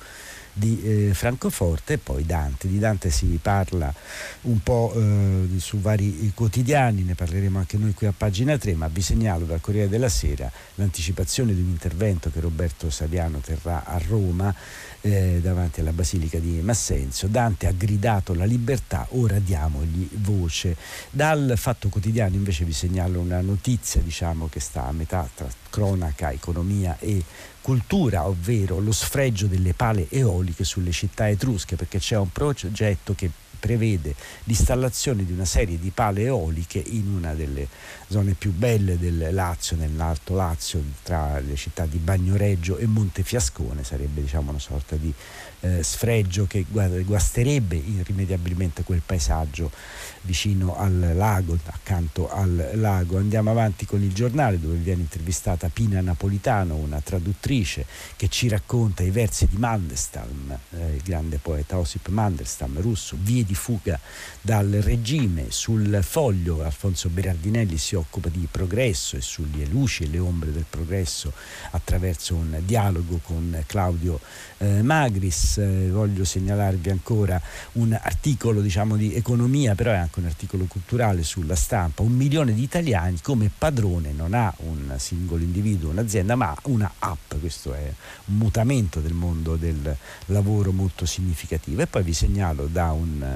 di 0.58 0.82
eh, 0.84 1.14
Francoforte 1.14 1.94
e 1.94 1.98
poi 1.98 2.26
Dante. 2.26 2.70
Di 2.70 2.80
Dante 2.80 3.10
si 3.10 3.38
parla 3.42 3.94
un 4.42 4.60
po' 4.64 4.94
eh, 4.96 5.60
su 5.60 5.80
vari 5.80 6.32
quotidiani, 6.34 7.04
ne 7.04 7.14
parleremo 7.14 7.60
anche 7.60 7.78
noi 7.78 7.94
qui 7.94 8.08
a 8.08 8.14
pagina 8.16 8.58
3, 8.58 8.74
ma 8.76 8.88
vi 8.88 9.02
segnalo 9.02 9.46
dal 9.46 9.60
Corriere 9.60 9.90
della 9.90 10.10
Sera 10.10 10.50
l'anticipazione 10.76 11.54
di 11.54 11.60
un 11.60 11.68
intervento 11.68 12.32
che 12.32 12.40
Roberto 12.40 12.90
Saviano 12.90 13.40
terrà 13.40 13.84
a 13.86 14.00
Roma 14.08 14.54
eh, 15.02 15.40
davanti 15.42 15.82
alla 15.82 15.92
Basilica 15.92 16.40
di 16.40 16.62
Massenzio. 16.62 17.28
Dante 17.28 17.68
ha 17.68 17.74
gridato 17.74 18.34
la 18.34 18.46
libertà, 18.46 19.06
ora 19.10 19.40
diamogli 19.40 20.08
voce. 20.14 20.78
Dal 21.10 21.54
Fatto 21.58 21.90
Quotidiano 21.90 22.36
invece 22.36 22.64
vi 22.64 22.74
segnalo 22.74 23.20
una 23.20 23.42
notizia 23.42 24.00
diciamo, 24.02 24.48
che 24.48 24.62
sta 24.62 24.86
a 24.86 24.92
metà 24.94 25.28
tra 25.34 25.48
cronaca, 25.70 26.32
economia 26.32 26.98
e 27.00 27.22
cultura, 27.66 28.28
ovvero 28.28 28.78
lo 28.78 28.92
sfregio 28.92 29.48
delle 29.48 29.74
pale 29.74 30.06
eoliche 30.12 30.64
sulle 30.64 30.92
città 30.92 31.28
etrusche, 31.28 31.76
perché 31.76 31.98
c'è 31.98 32.16
un 32.16 32.32
progetto 32.32 33.16
che 33.16 33.28
prevede 33.58 34.16
l'installazione 34.44 35.26
di 35.26 35.32
una 35.32 35.46
serie 35.46 35.80
di 35.80 35.92
pale 35.92 36.24
eoliche 36.24 36.82
in 36.86 37.08
una 37.08 37.34
delle 37.34 37.68
zone 38.08 38.34
più 38.34 38.52
belle 38.52 38.98
del 39.00 39.30
Lazio, 39.32 39.76
nell'Alto 39.76 40.36
Lazio, 40.36 40.82
tra 41.04 41.40
le 41.40 41.56
città 41.56 41.86
di 41.86 41.98
Bagnoreggio 41.98 42.78
e 42.78 42.86
Montefiascone, 42.86 43.84
sarebbe 43.84 44.22
diciamo, 44.22 44.50
una 44.50 44.60
sorta 44.60 44.96
di 44.96 45.14
eh, 45.62 45.84
sfregio 45.84 46.46
che 46.46 46.66
guasterebbe 46.70 47.76
irrimediabilmente 47.76 48.84
quel 48.84 49.02
paesaggio 49.06 49.72
vicino 50.22 50.78
al 50.78 51.14
lago, 51.16 51.58
accanto 51.66 52.30
al 52.30 52.72
lago. 52.74 53.18
Andiamo 53.18 53.52
avanti 53.52 53.86
con 53.86 54.02
il 54.02 54.14
giornale 54.14 54.60
dove 54.60 54.76
viene 54.76 55.02
intervistata 55.02 55.70
Pina 55.70 56.02
Napolitano, 56.02 56.76
una 56.76 57.00
traduttrice 57.02 57.86
che 58.16 58.28
ci 58.28 58.48
racconta 58.48 59.04
i 59.04 59.12
versi 59.12 59.48
di 59.48 59.58
Mandelstam, 59.58 60.60
eh, 60.72 60.96
il 60.96 61.02
grande 61.04 61.38
poeta 61.38 61.78
Osip 61.78 62.08
Mandelstam, 62.10 62.82
russo, 62.82 63.18
vie 63.20 63.44
di 63.46 63.56
fuga 63.56 64.00
dal 64.42 64.70
regime. 64.70 65.46
Sul 65.50 66.00
foglio 66.02 66.64
Alfonso 66.64 67.10
Berardinelli 67.10 67.78
si 67.78 67.96
occupa 67.96 68.30
di 68.30 68.48
progresso 68.50 69.16
e 69.16 69.22
sulle 69.22 69.66
luci 69.66 70.04
e 70.04 70.08
le 70.08 70.20
ombre 70.20 70.52
del 70.52 70.66
progresso 70.70 71.32
attraverso 71.72 72.36
un 72.36 72.60
dialogo 72.66 73.20
con 73.24 73.64
Claudio 73.66 74.20
eh, 74.58 74.82
Magris. 74.82 75.58
Eh, 75.58 75.90
voglio 75.90 76.24
segnalarvi 76.26 76.90
ancora 76.90 77.42
un 77.74 77.94
articolo 77.94 78.62
diciamo, 78.62 78.96
di 78.96 79.14
economia, 79.14 79.76
però 79.76 79.92
è 79.92 79.98
anche 79.98 80.20
un 80.20 80.26
articolo 80.26 80.66
culturale 80.66 81.24
sulla 81.24 81.56
stampa. 81.56 82.02
Un 82.02 82.14
milione 82.14 82.54
di 82.54 82.64
italiani 82.64 83.20
come 83.22 83.50
padrone 83.56 84.12
non 84.12 84.34
ha 84.34 84.54
un 84.58 84.94
singolo 84.98 85.44
individuo, 85.44 85.92
un'azienda, 85.92 86.36
ma 86.36 86.56
una 86.64 86.92
app. 87.00 87.36
Questo 87.40 87.74
è 87.74 87.92
un 88.26 88.38
mutamento 88.38 89.00
del 89.00 89.14
mondo 89.14 89.56
del 89.56 89.96
lavoro 90.28 90.72
molto 90.72 91.06
significativo. 91.06 91.82
E 91.82 91.88
poi 91.88 92.04
vi 92.04 92.14
segnalo 92.14 92.68
da 92.68 92.92
un 92.92 93.35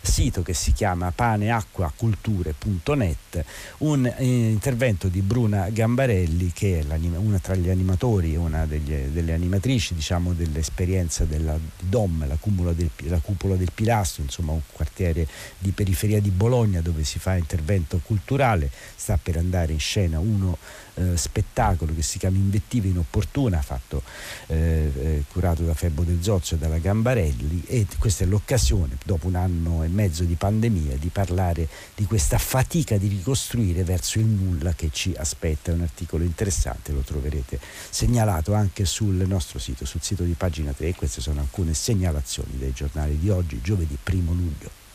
sito 0.00 0.42
che 0.42 0.54
si 0.54 0.72
chiama 0.72 1.12
paneacquaculture.net, 1.14 3.44
un 3.78 4.06
eh, 4.06 4.24
intervento 4.24 5.08
di 5.08 5.20
Bruna 5.20 5.68
Gambarelli 5.70 6.52
che 6.52 6.80
è 6.80 6.84
una 7.16 7.38
tra 7.38 7.54
gli 7.54 7.68
animatori, 7.68 8.34
una 8.36 8.66
degli, 8.66 8.94
delle 9.12 9.32
animatrici 9.32 9.94
diciamo, 9.94 10.32
dell'esperienza 10.32 11.24
della 11.24 11.56
DOM, 11.78 12.26
la, 12.26 12.36
del, 12.72 12.90
la 13.04 13.20
cupola 13.20 13.54
del 13.56 13.70
Pilastro, 13.74 14.22
insomma 14.22 14.52
un 14.52 14.62
quartiere 14.72 15.26
di 15.58 15.72
periferia 15.72 16.20
di 16.20 16.30
Bologna 16.30 16.80
dove 16.80 17.04
si 17.04 17.18
fa 17.18 17.36
intervento 17.36 18.00
culturale, 18.04 18.70
sta 18.96 19.18
per 19.20 19.36
andare 19.36 19.72
in 19.72 19.80
scena 19.80 20.18
uno 20.18 20.56
eh, 20.98 21.16
spettacolo 21.16 21.94
che 21.94 22.02
si 22.02 22.18
chiama 22.18 22.36
Invettiva 22.36 22.86
inopportuna, 22.86 23.62
fatto, 23.62 24.02
eh, 24.46 24.90
eh, 24.94 25.24
curato 25.30 25.62
da 25.62 25.74
Febbo 25.74 26.02
del 26.02 26.22
Zozzo 26.22 26.54
e 26.54 26.58
dalla 26.58 26.78
Gambarelli 26.78 27.62
e 27.66 27.86
questa 27.98 28.24
è 28.24 28.26
l'occasione, 28.26 28.96
dopo 29.04 29.26
un 29.26 29.36
anno 29.36 29.82
e 29.82 29.88
mezzo 29.88 30.24
di 30.24 30.34
pandemia, 30.34 30.96
di 30.96 31.08
parlare 31.08 31.68
di 31.94 32.04
questa 32.04 32.38
fatica 32.38 32.96
di 32.96 33.08
ricostruire 33.08 33.84
verso 33.84 34.18
il 34.18 34.26
nulla 34.26 34.72
che 34.74 34.90
ci 34.92 35.14
aspetta. 35.16 35.70
È 35.70 35.74
un 35.74 35.82
articolo 35.82 36.24
interessante, 36.24 36.92
lo 36.92 37.00
troverete 37.00 37.58
segnalato 37.90 38.54
anche 38.54 38.84
sul 38.84 39.24
nostro 39.26 39.58
sito, 39.58 39.84
sul 39.84 40.02
sito 40.02 40.24
di 40.24 40.32
pagina 40.32 40.72
3 40.72 40.88
e 40.88 40.94
queste 40.94 41.20
sono 41.20 41.40
alcune 41.40 41.74
segnalazioni 41.74 42.56
dei 42.58 42.72
giornali 42.72 43.18
di 43.18 43.30
oggi, 43.30 43.60
giovedì 43.62 43.96
1 44.04 44.32
luglio. 44.32 44.87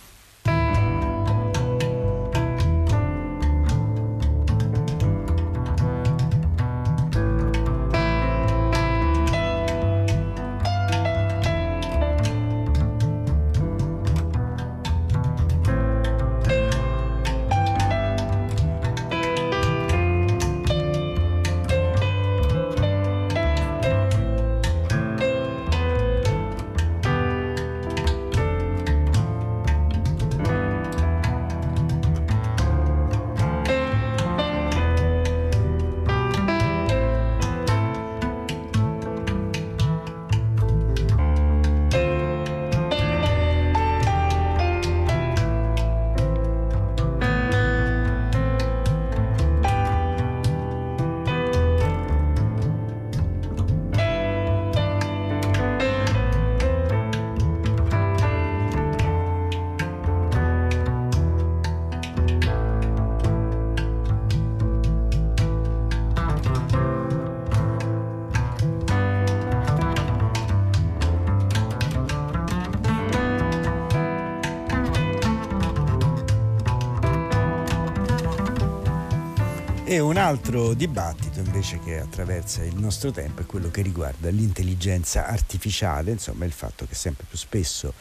Altro 80.24 80.74
dibattito 80.74 81.40
invece 81.40 81.80
che 81.80 82.00
attraversa 82.00 82.64
il 82.64 82.78
nostro 82.78 83.12
tempo 83.12 83.42
è 83.42 83.46
quello 83.46 83.70
che 83.70 83.82
riguarda 83.82 84.30
l'intelligenza 84.30 85.28
artificiale, 85.28 86.12
insomma 86.12 86.46
il 86.46 86.54
fatto 86.54 86.86
che 86.86 86.96
sempre 86.96 87.26
più 87.28 87.38
spesso 87.38 87.94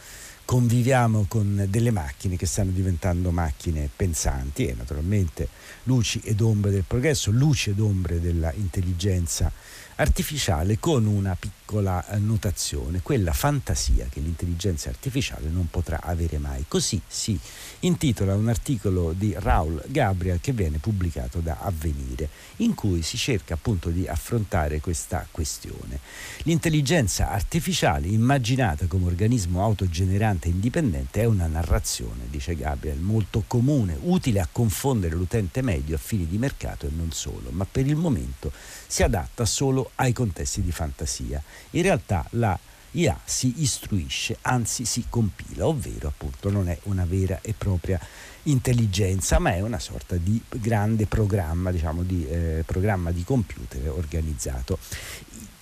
conviviamo 0.45 1.25
con 1.27 1.65
delle 1.67 1.91
macchine 1.91 2.37
che 2.37 2.45
stanno 2.45 2.71
diventando 2.71 3.31
macchine 3.31 3.89
pensanti 3.93 4.67
e 4.67 4.73
naturalmente 4.73 5.49
luci 5.83 6.21
ed 6.23 6.39
ombre 6.39 6.71
del 6.71 6.85
progresso, 6.87 7.29
luci 7.29 7.71
ed 7.71 7.81
ombre 7.81 8.21
dell'intelligenza 8.21 9.51
artificiale 9.95 10.79
con 10.79 11.05
una 11.05 11.35
piccola 11.39 12.05
notazione, 12.17 13.01
quella 13.01 13.33
fantasia 13.33 14.07
che 14.09 14.19
l'intelligenza 14.19 14.89
artificiale 14.89 15.49
non 15.49 15.67
potrà 15.69 16.01
avere 16.01 16.37
mai. 16.37 16.65
Così 16.67 17.01
si 17.07 17.37
intitola 17.79 18.35
un 18.35 18.47
articolo 18.47 19.13
di 19.13 19.33
Raul 19.37 19.83
Gabriel 19.87 20.39
che 20.39 20.51
viene 20.51 20.77
pubblicato 20.77 21.39
da 21.39 21.57
Avvenire, 21.61 22.29
in 22.57 22.75
cui 22.75 23.01
si 23.01 23.17
cerca 23.17 23.55
appunto 23.55 23.89
di 23.89 24.07
affrontare 24.07 24.79
questa 24.79 25.25
questione. 25.31 25.99
L'intelligenza 26.43 27.31
artificiale 27.31 28.07
immaginata 28.07 28.85
come 28.87 29.05
organismo 29.05 29.63
autogenerante 29.63 30.47
e 30.47 30.51
indipendente 30.51 31.21
è 31.21 31.25
una 31.25 31.47
narrazione, 31.47 32.27
dice 32.29 32.55
Gabriel, 32.55 32.99
molto 32.99 33.43
comune, 33.47 33.97
utile 34.01 34.39
a 34.39 34.47
confondere 34.51 35.15
l'utente 35.15 35.61
medio 35.61 35.95
a 35.95 35.99
fini 35.99 36.27
di 36.27 36.37
mercato 36.37 36.85
e 36.85 36.91
non 36.95 37.11
solo, 37.11 37.49
ma 37.49 37.65
per 37.65 37.87
il 37.87 37.95
momento 37.95 38.51
si 38.87 39.01
adatta 39.01 39.45
solo 39.45 39.82
ai 39.95 40.13
contesti 40.13 40.61
di 40.61 40.71
fantasia. 40.71 41.41
In 41.71 41.81
realtà 41.81 42.25
la 42.31 42.57
IA 42.91 43.19
si 43.23 43.53
istruisce, 43.57 44.37
anzi 44.41 44.85
si 44.85 45.05
compila, 45.09 45.67
ovvero 45.67 46.07
appunto 46.07 46.49
non 46.49 46.69
è 46.69 46.77
una 46.83 47.05
vera 47.05 47.39
e 47.41 47.53
propria 47.57 47.99
intelligenza, 48.43 49.39
ma 49.39 49.53
è 49.53 49.61
una 49.61 49.79
sorta 49.79 50.15
di 50.15 50.39
grande 50.49 51.05
programma, 51.07 51.71
diciamo 51.71 52.03
di 52.03 52.27
eh, 52.27 52.63
programma 52.65 53.11
di 53.11 53.23
computer 53.23 53.89
organizzato 53.89 54.77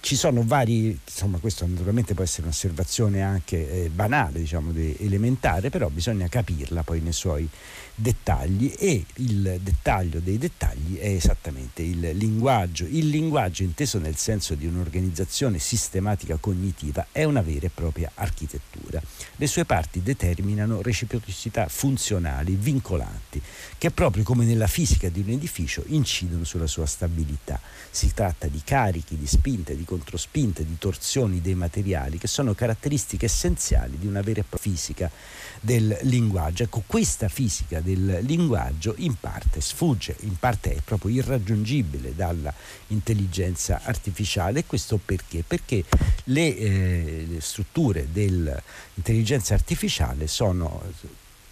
ci 0.01 0.15
sono 0.15 0.41
vari, 0.43 0.99
insomma 1.05 1.37
questo 1.37 1.65
naturalmente 1.67 2.15
può 2.15 2.23
essere 2.23 2.43
un'osservazione 2.43 3.21
anche 3.21 3.83
eh, 3.85 3.89
banale, 3.89 4.39
diciamo, 4.39 4.71
elementare, 4.75 5.69
però 5.69 5.89
bisogna 5.89 6.27
capirla 6.27 6.81
poi 6.81 7.01
nei 7.01 7.13
suoi 7.13 7.47
dettagli 7.93 8.73
e 8.77 9.05
il 9.15 9.59
dettaglio 9.61 10.19
dei 10.19 10.37
dettagli 10.37 10.97
è 10.97 11.09
esattamente 11.09 11.81
il 11.81 11.99
linguaggio. 12.13 12.85
Il 12.85 13.09
linguaggio 13.09 13.63
inteso 13.63 13.99
nel 13.99 14.15
senso 14.15 14.55
di 14.55 14.65
un'organizzazione 14.65 15.59
sistematica 15.59 16.37
cognitiva 16.37 17.07
è 17.11 17.25
una 17.25 17.41
vera 17.41 17.65
e 17.65 17.71
propria 17.73 18.11
architettura. 18.15 19.01
Le 19.35 19.47
sue 19.47 19.65
parti 19.65 20.01
determinano 20.01 20.81
reciprocità 20.81 21.67
funzionali, 21.67 22.55
vincolanti, 22.55 23.41
che 23.77 23.91
proprio 23.91 24.23
come 24.23 24.45
nella 24.45 24.67
fisica 24.67 25.09
di 25.09 25.19
un 25.19 25.29
edificio 25.29 25.83
incidono 25.87 26.45
sulla 26.45 26.67
sua 26.67 26.85
stabilità. 26.85 27.59
Si 27.89 28.13
tratta 28.13 28.47
di 28.47 28.61
carichi, 28.63 29.17
di 29.17 29.27
spinte, 29.27 29.75
di 29.75 29.83
controspinte, 29.83 30.65
di 30.65 30.77
torsioni 30.77 31.41
dei 31.41 31.55
materiali 31.55 32.17
che 32.17 32.27
sono 32.27 32.53
caratteristiche 32.53 33.25
essenziali 33.25 33.97
di 33.99 34.07
una 34.07 34.21
vera 34.21 34.39
e 34.39 34.43
propria 34.43 34.59
fisica 34.61 35.11
del 35.59 35.97
linguaggio. 36.03 36.63
Ecco, 36.63 36.83
questa 36.85 37.27
fisica 37.27 37.80
del 37.81 38.19
linguaggio 38.21 38.93
in 38.97 39.15
parte 39.19 39.61
sfugge, 39.61 40.15
in 40.21 40.37
parte 40.37 40.75
è 40.75 40.79
proprio 40.83 41.11
irraggiungibile 41.11 42.15
dalla 42.15 42.53
intelligenza 42.87 43.81
artificiale. 43.83 44.59
E 44.59 44.65
questo 44.65 44.99
perché? 45.03 45.43
Perché 45.45 45.83
le, 46.25 46.57
eh, 46.57 47.25
le 47.27 47.41
strutture 47.41 48.07
dell'intelligenza 48.11 49.53
artificiale 49.53 50.27
sono 50.27 50.81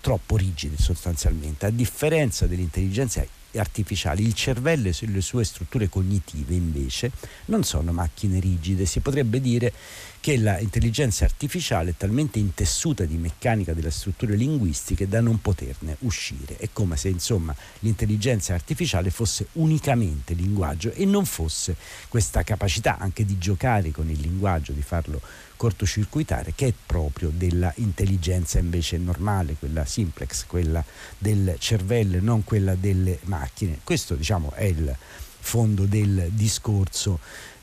troppo 0.01 0.37
rigide 0.37 0.77
sostanzialmente, 0.77 1.65
a 1.65 1.69
differenza 1.69 2.47
dell'intelligenza 2.47 3.25
artificiali. 3.55 4.23
Il 4.23 4.33
cervello 4.33 4.89
e 4.89 4.93
le 5.07 5.21
sue 5.21 5.43
strutture 5.43 5.89
cognitive 5.89 6.53
invece 6.53 7.11
non 7.45 7.63
sono 7.63 7.91
macchine 7.91 8.39
rigide, 8.39 8.85
si 8.85 8.99
potrebbe 8.99 9.41
dire 9.41 9.73
che 10.21 10.35
l'intelligenza 10.35 11.23
artificiale 11.23 11.91
è 11.91 11.93
talmente 11.95 12.39
intessuta 12.39 13.05
di 13.05 13.15
meccanica 13.15 13.73
delle 13.73 13.91
strutture 13.91 14.35
linguistiche 14.35 15.07
da 15.07 15.21
non 15.21 15.41
poterne 15.41 15.95
uscire. 15.99 16.57
È 16.57 16.69
come 16.73 16.97
se 16.97 17.07
insomma 17.07 17.55
l'intelligenza 17.79 18.53
artificiale 18.53 19.11
fosse 19.11 19.47
unicamente 19.53 20.33
linguaggio 20.33 20.91
e 20.91 21.05
non 21.05 21.25
fosse 21.25 21.75
questa 22.09 22.43
capacità 22.43 22.97
anche 22.97 23.25
di 23.25 23.37
giocare 23.37 23.91
con 23.91 24.09
il 24.09 24.19
linguaggio, 24.19 24.73
di 24.73 24.81
farlo 24.81 25.21
cortocircuitare, 25.55 26.53
che 26.55 26.67
è 26.67 26.73
proprio 26.85 27.31
della 27.33 27.71
intelligenza 27.77 28.59
invece 28.59 28.97
normale, 28.97 29.55
quella 29.59 29.85
simplex, 29.85 30.45
quella 30.45 30.83
del 31.17 31.55
cervello, 31.59 32.19
non 32.21 32.43
quella 32.43 32.75
delle 32.75 33.19
macchine. 33.23 33.79
Questo 33.83 34.15
diciamo 34.15 34.51
è 34.53 34.65
il 34.65 34.95
fondo 35.39 35.85
del 35.85 36.29
discorso 36.31 37.19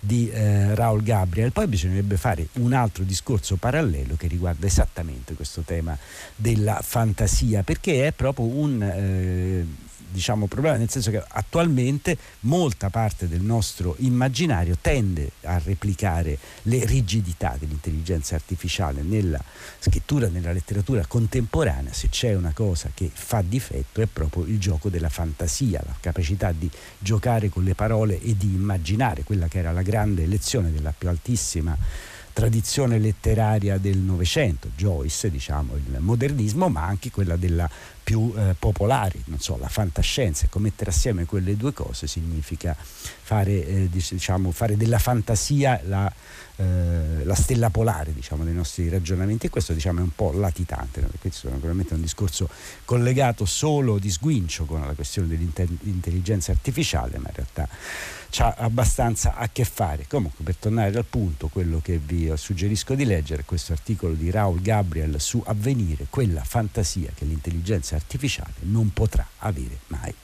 di 0.07 0.31
eh, 0.31 0.75
Raul 0.75 1.03
Gabriel. 1.03 1.53
Poi 1.53 1.67
bisognerebbe 1.67 2.17
fare 2.17 2.47
un 2.55 2.73
altro 2.73 3.03
discorso 3.03 3.57
parallelo 3.57 4.15
che 4.17 4.29
riguarda 4.29 4.67
esattamente 4.67 5.35
questo 5.35 5.63
tema 5.63 5.99
della 6.37 6.81
fantasia, 6.83 7.63
perché 7.63 8.07
è 8.07 8.13
proprio 8.13 8.47
un 8.47 8.83
eh, 8.83 9.67
diciamo, 10.11 10.47
problema, 10.47 10.77
nel 10.77 10.91
senso 10.91 11.11
che 11.11 11.23
attualmente 11.27 12.17
molta 12.41 12.91
parte 12.91 13.29
del 13.29 13.41
nostro 13.41 13.95
immaginario 13.99 14.77
tende 14.81 15.33
a 15.43 15.59
replicare 15.59 16.39
le 16.63 16.85
rigidità 16.85 17.57
dell'intelligenza 17.59 18.35
artificiale 18.35 19.03
nella 19.03 19.43
scrittura, 19.79 20.29
nella 20.29 20.53
letteratura 20.53 21.05
contemporanea. 21.07 21.93
Se 21.93 22.09
c'è 22.09 22.35
una 22.35 22.53
cosa 22.53 22.91
che 22.95 23.11
fa 23.13 23.43
difetto 23.47 24.01
è 24.01 24.07
proprio 24.07 24.45
il 24.45 24.59
gioco 24.59 24.89
della 24.89 25.09
fantasia, 25.09 25.83
la 25.85 25.97
capacità 26.01 26.53
di 26.53 26.71
giocare 26.99 27.49
con 27.49 27.65
le 27.65 27.75
parole 27.75 28.21
e 28.21 28.37
di 28.37 28.47
immaginare 28.47 29.25
quella 29.25 29.49
che 29.49 29.59
era 29.59 29.73
la 29.73 29.83
grande 29.83 30.27
lezione 30.27 30.73
della 30.73 30.95
più 30.97 31.09
altissima 31.09 31.77
tradizione 32.37 32.99
letteraria 32.99 33.79
del 33.79 33.97
Novecento, 33.97 34.69
Joyce, 34.77 35.31
diciamo, 35.31 35.75
il 35.75 35.97
modernismo, 36.01 36.69
ma 36.69 36.85
anche 36.85 37.11
quella 37.11 37.35
della 37.37 37.67
più 38.05 38.31
eh, 38.37 38.55
popolari, 38.59 39.23
non 39.29 39.41
so, 39.41 39.57
la 39.57 39.69
fantascienza, 39.69 40.45
ecco, 40.45 40.59
mettere 40.59 40.91
assieme 40.91 41.25
quelle 41.25 41.57
due 41.57 41.73
cose 41.73 42.07
significa 42.07 42.77
fare, 42.77 43.67
eh, 43.67 43.89
diciamo, 43.89 44.51
fare 44.51 44.77
della 44.77 44.99
fantasia 44.99 45.81
la, 45.85 46.13
eh, 46.57 47.25
la 47.25 47.35
stella 47.35 47.69
polare 47.71 48.15
diciamo, 48.15 48.43
dei 48.43 48.55
nostri 48.55 48.89
ragionamenti 48.89 49.47
e 49.47 49.51
questo 49.51 49.73
diciamo, 49.73 50.01
è 50.01 50.03
un 50.03 50.15
po' 50.15 50.33
latitante, 50.33 51.01
no? 51.01 51.09
questo 51.21 51.49
è 51.49 51.51
naturalmente 51.51 51.95
un 51.95 52.01
discorso 52.01 52.49
collegato 52.85 53.45
solo 53.45 53.99
di 53.99 54.11
sguincio 54.11 54.65
con 54.65 54.81
la 54.81 54.95
questione 54.95 55.29
dell'intelligenza 55.29 56.53
artificiale, 56.53 57.19
ma 57.19 57.29
in 57.29 57.35
realtà 57.35 57.69
ha 58.39 58.55
abbastanza 58.59 59.35
a 59.35 59.49
che 59.51 59.65
fare. 59.65 60.07
Comunque, 60.09 60.45
per 60.45 60.57
tornare 60.57 60.97
al 60.97 61.05
punto, 61.05 61.49
quello 61.49 61.81
che 61.83 61.99
vi 61.99 62.33
suggerisco 62.35 62.95
di 62.95 63.05
leggere 63.05 63.43
è 63.43 63.45
questo 63.45 63.73
articolo 63.73 64.15
di 64.15 64.31
Raul 64.31 64.61
Gabriel 64.61 65.21
su 65.21 65.43
Avvenire, 65.45 66.07
quella 66.09 66.43
fantasia 66.43 67.11
che 67.15 67.25
l'intelligenza 67.25 67.97
artificiale 67.97 68.55
non 68.61 68.93
potrà 68.93 69.27
avere 69.39 69.79
mai. 69.89 70.15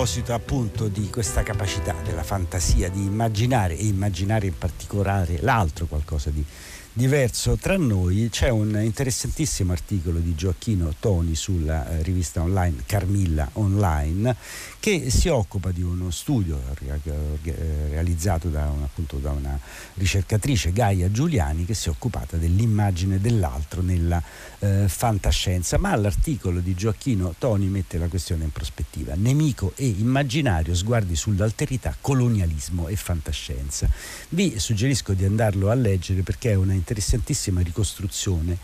Proposito 0.00 0.32
appunto 0.32 0.88
di 0.88 1.10
questa 1.10 1.42
capacità 1.42 1.94
della 2.02 2.22
fantasia 2.22 2.88
di 2.88 3.04
immaginare 3.04 3.76
e 3.76 3.84
immaginare 3.84 4.46
in 4.46 4.56
particolare 4.56 5.36
l'altro 5.42 5.84
qualcosa 5.84 6.30
di 6.30 6.42
diverso 6.92 7.56
tra 7.56 7.76
noi 7.76 8.28
c'è 8.30 8.48
un 8.48 8.80
interessantissimo 8.82 9.70
articolo 9.70 10.18
di 10.18 10.34
Gioacchino 10.34 10.94
Toni 10.98 11.36
sulla 11.36 11.88
eh, 11.88 12.02
rivista 12.02 12.42
online 12.42 12.82
Carmilla 12.84 13.48
Online 13.54 14.34
che 14.80 15.10
si 15.10 15.28
occupa 15.28 15.70
di 15.72 15.82
uno 15.82 16.10
studio 16.10 16.58
realizzato 17.42 18.48
da 18.48 18.70
una, 18.70 18.86
appunto, 18.86 19.18
da 19.18 19.30
una 19.30 19.58
ricercatrice 19.94 20.72
Gaia 20.72 21.10
Giuliani 21.10 21.66
che 21.66 21.74
si 21.74 21.88
è 21.88 21.90
occupata 21.90 22.38
dell'immagine 22.38 23.20
dell'altro 23.20 23.82
nella 23.82 24.22
eh, 24.58 24.88
fantascienza. 24.88 25.76
Ma 25.76 25.94
l'articolo 25.96 26.60
di 26.60 26.74
Gioacchino 26.74 27.34
Toni 27.38 27.66
mette 27.66 27.98
la 27.98 28.08
questione 28.08 28.44
in 28.44 28.52
prospettiva. 28.52 29.12
Nemico 29.14 29.74
e 29.76 29.86
immaginario 29.86 30.74
sguardi 30.74 31.14
sull'alterità 31.14 31.94
colonialismo 32.00 32.88
e 32.88 32.96
fantascienza. 32.96 33.86
Vi 34.30 34.58
suggerisco 34.58 35.12
di 35.12 35.26
andarlo 35.26 35.68
a 35.68 35.74
leggere 35.74 36.22
perché 36.22 36.52
è 36.52 36.54
una 36.54 36.72
interessantissima 36.80 37.60
ricostruzione 37.60 38.56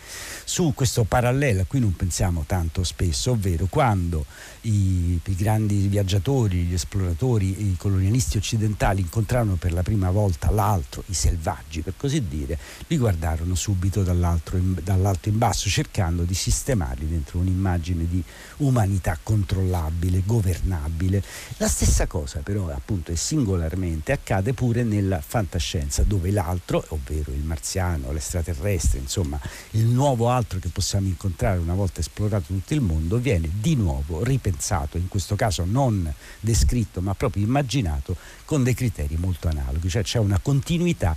su 0.43 0.73
questo 0.75 1.03
parallelo 1.03 1.61
a 1.61 1.65
cui 1.65 1.79
non 1.79 1.95
pensiamo 1.95 2.43
tanto 2.45 2.83
spesso, 2.83 3.31
ovvero 3.31 3.67
quando 3.69 4.25
i, 4.61 5.19
i 5.23 5.35
grandi 5.35 5.87
viaggiatori, 5.87 6.63
gli 6.63 6.73
esploratori, 6.73 7.69
i 7.69 7.75
colonialisti 7.77 8.37
occidentali 8.37 9.01
incontrarono 9.01 9.55
per 9.55 9.71
la 9.73 9.83
prima 9.83 10.11
volta 10.11 10.49
l'altro, 10.49 11.03
i 11.07 11.13
selvaggi 11.13 11.81
per 11.81 11.93
così 11.95 12.27
dire, 12.27 12.57
li 12.87 12.97
guardarono 12.97 13.55
subito 13.55 14.03
dall'alto 14.03 14.57
in, 14.57 14.77
dall'alto 14.83 15.29
in 15.29 15.37
basso 15.37 15.69
cercando 15.69 16.23
di 16.23 16.33
sistemarli 16.33 17.07
dentro 17.07 17.39
un'immagine 17.39 18.07
di 18.07 18.23
umanità 18.57 19.17
controllabile, 19.21 20.23
governabile. 20.25 21.23
La 21.57 21.67
stessa 21.67 22.07
cosa 22.07 22.39
però 22.39 22.69
appunto 22.69 23.11
e 23.11 23.15
singolarmente 23.15 24.11
accade 24.11 24.53
pure 24.53 24.83
nella 24.83 25.21
fantascienza 25.21 26.03
dove 26.03 26.31
l'altro, 26.31 26.83
ovvero 26.89 27.31
il 27.31 27.43
marziano, 27.43 28.06
l'estraterrestre, 28.11 28.99
insomma 28.99 29.39
il 29.71 29.85
nuovo 29.85 30.29
altro 30.29 30.59
che 30.59 30.69
possiamo 30.69 31.07
incontrare 31.07 31.57
una 31.59 31.73
volta 31.73 31.99
esplorato 31.99 32.45
tutto 32.47 32.73
il 32.73 32.81
mondo, 32.81 33.17
viene 33.17 33.49
di 33.53 33.75
nuovo 33.75 34.23
ripensato, 34.23 34.97
in 34.97 35.07
questo 35.07 35.35
caso 35.35 35.65
non 35.65 36.11
descritto 36.39 37.01
ma 37.01 37.13
proprio 37.13 37.43
immaginato 37.43 38.15
con 38.45 38.63
dei 38.63 38.73
criteri 38.73 39.15
molto 39.17 39.47
analoghi, 39.47 39.89
cioè 39.89 40.03
c'è 40.03 40.19
una 40.19 40.39
continuità 40.41 41.15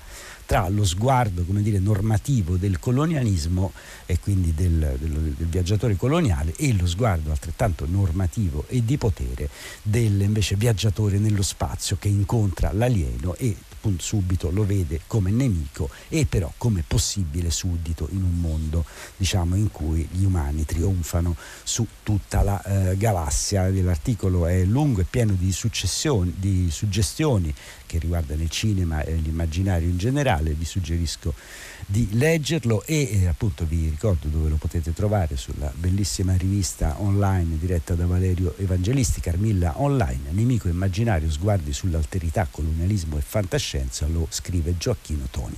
tra 0.50 0.68
lo 0.68 0.84
sguardo 0.84 1.44
dire, 1.62 1.78
normativo 1.78 2.56
del 2.56 2.80
colonialismo 2.80 3.70
e 4.04 4.18
quindi 4.18 4.52
del, 4.52 4.96
del, 4.98 5.34
del, 5.36 5.46
viaggiatore 5.46 5.94
coloniale 5.94 6.54
e 6.56 6.74
lo 6.74 6.88
sguardo 6.88 7.30
altrettanto 7.30 7.86
normativo 7.88 8.64
e 8.66 8.84
di 8.84 8.98
potere 8.98 9.48
del 9.80 10.20
invece 10.22 10.56
viaggiatore 10.56 11.18
nello 11.18 11.42
spazio 11.42 11.98
che 12.00 12.08
incontra 12.08 12.72
l'alieno 12.72 13.36
e 13.36 13.54
subito 13.98 14.50
lo 14.50 14.66
vede 14.66 15.00
come 15.06 15.30
nemico 15.30 15.88
e 16.08 16.26
però 16.26 16.52
come 16.58 16.84
possibile 16.86 17.50
suddito 17.50 18.08
in 18.10 18.22
un 18.22 18.38
mondo 18.38 18.84
diciamo 19.16 19.56
in 19.56 19.70
cui 19.70 20.06
gli 20.10 20.24
umani 20.24 20.64
trionfano 20.66 21.34
su 21.62 21.86
tutta 22.02 22.42
la 22.42 22.62
eh, 22.62 22.96
galassia. 22.96 23.68
L'articolo 23.70 24.46
è 24.46 24.64
lungo 24.64 25.00
e 25.00 25.06
pieno 25.08 25.32
di, 25.32 25.54
di 26.36 26.70
suggestioni 26.70 27.54
che 27.90 27.98
riguardano 27.98 28.42
il 28.42 28.50
cinema 28.50 29.02
e 29.02 29.16
l'immaginario 29.16 29.88
in 29.88 29.98
generale, 29.98 30.52
vi 30.52 30.64
suggerisco 30.64 31.34
di 31.84 32.06
leggerlo 32.12 32.84
e 32.84 33.22
eh, 33.22 33.26
appunto 33.26 33.66
vi 33.66 33.88
ricordo 33.88 34.28
dove 34.28 34.48
lo 34.48 34.54
potete 34.54 34.92
trovare 34.92 35.36
sulla 35.36 35.72
bellissima 35.74 36.36
rivista 36.36 36.94
online 37.00 37.58
diretta 37.58 37.94
da 37.94 38.06
Valerio 38.06 38.56
Evangelisti, 38.58 39.20
Carmilla 39.20 39.80
Online, 39.80 40.30
Nemico 40.30 40.68
immaginario, 40.68 41.28
sguardi 41.28 41.72
sull'alterità, 41.72 42.46
colonialismo 42.48 43.18
e 43.18 43.22
fantascienza, 43.22 44.06
lo 44.06 44.28
scrive 44.30 44.76
Gioacchino 44.78 45.26
Toni. 45.28 45.56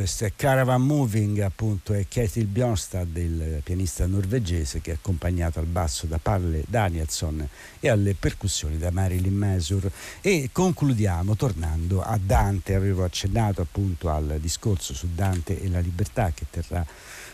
Questo 0.00 0.24
è 0.24 0.32
Caravan 0.34 0.80
Moving, 0.80 1.40
appunto, 1.40 1.92
è 1.92 2.06
Ketil 2.08 2.46
Bjornstad, 2.46 3.14
il 3.18 3.60
pianista 3.62 4.06
norvegese 4.06 4.80
che 4.80 4.92
è 4.92 4.94
accompagnato 4.94 5.58
al 5.58 5.66
basso 5.66 6.06
da 6.06 6.16
Palle 6.16 6.64
Danielson 6.66 7.46
e 7.78 7.90
alle 7.90 8.14
percussioni 8.14 8.78
da 8.78 8.90
Marilyn 8.90 9.36
Mesur. 9.36 9.90
E 10.22 10.48
concludiamo 10.50 11.36
tornando 11.36 12.00
a 12.00 12.18
Dante, 12.18 12.74
avevo 12.74 13.04
accennato 13.04 13.60
appunto 13.60 14.08
al 14.08 14.38
discorso 14.40 14.94
su 14.94 15.06
Dante 15.14 15.60
e 15.60 15.68
la 15.68 15.80
libertà 15.80 16.32
che 16.32 16.46
terrà 16.48 16.82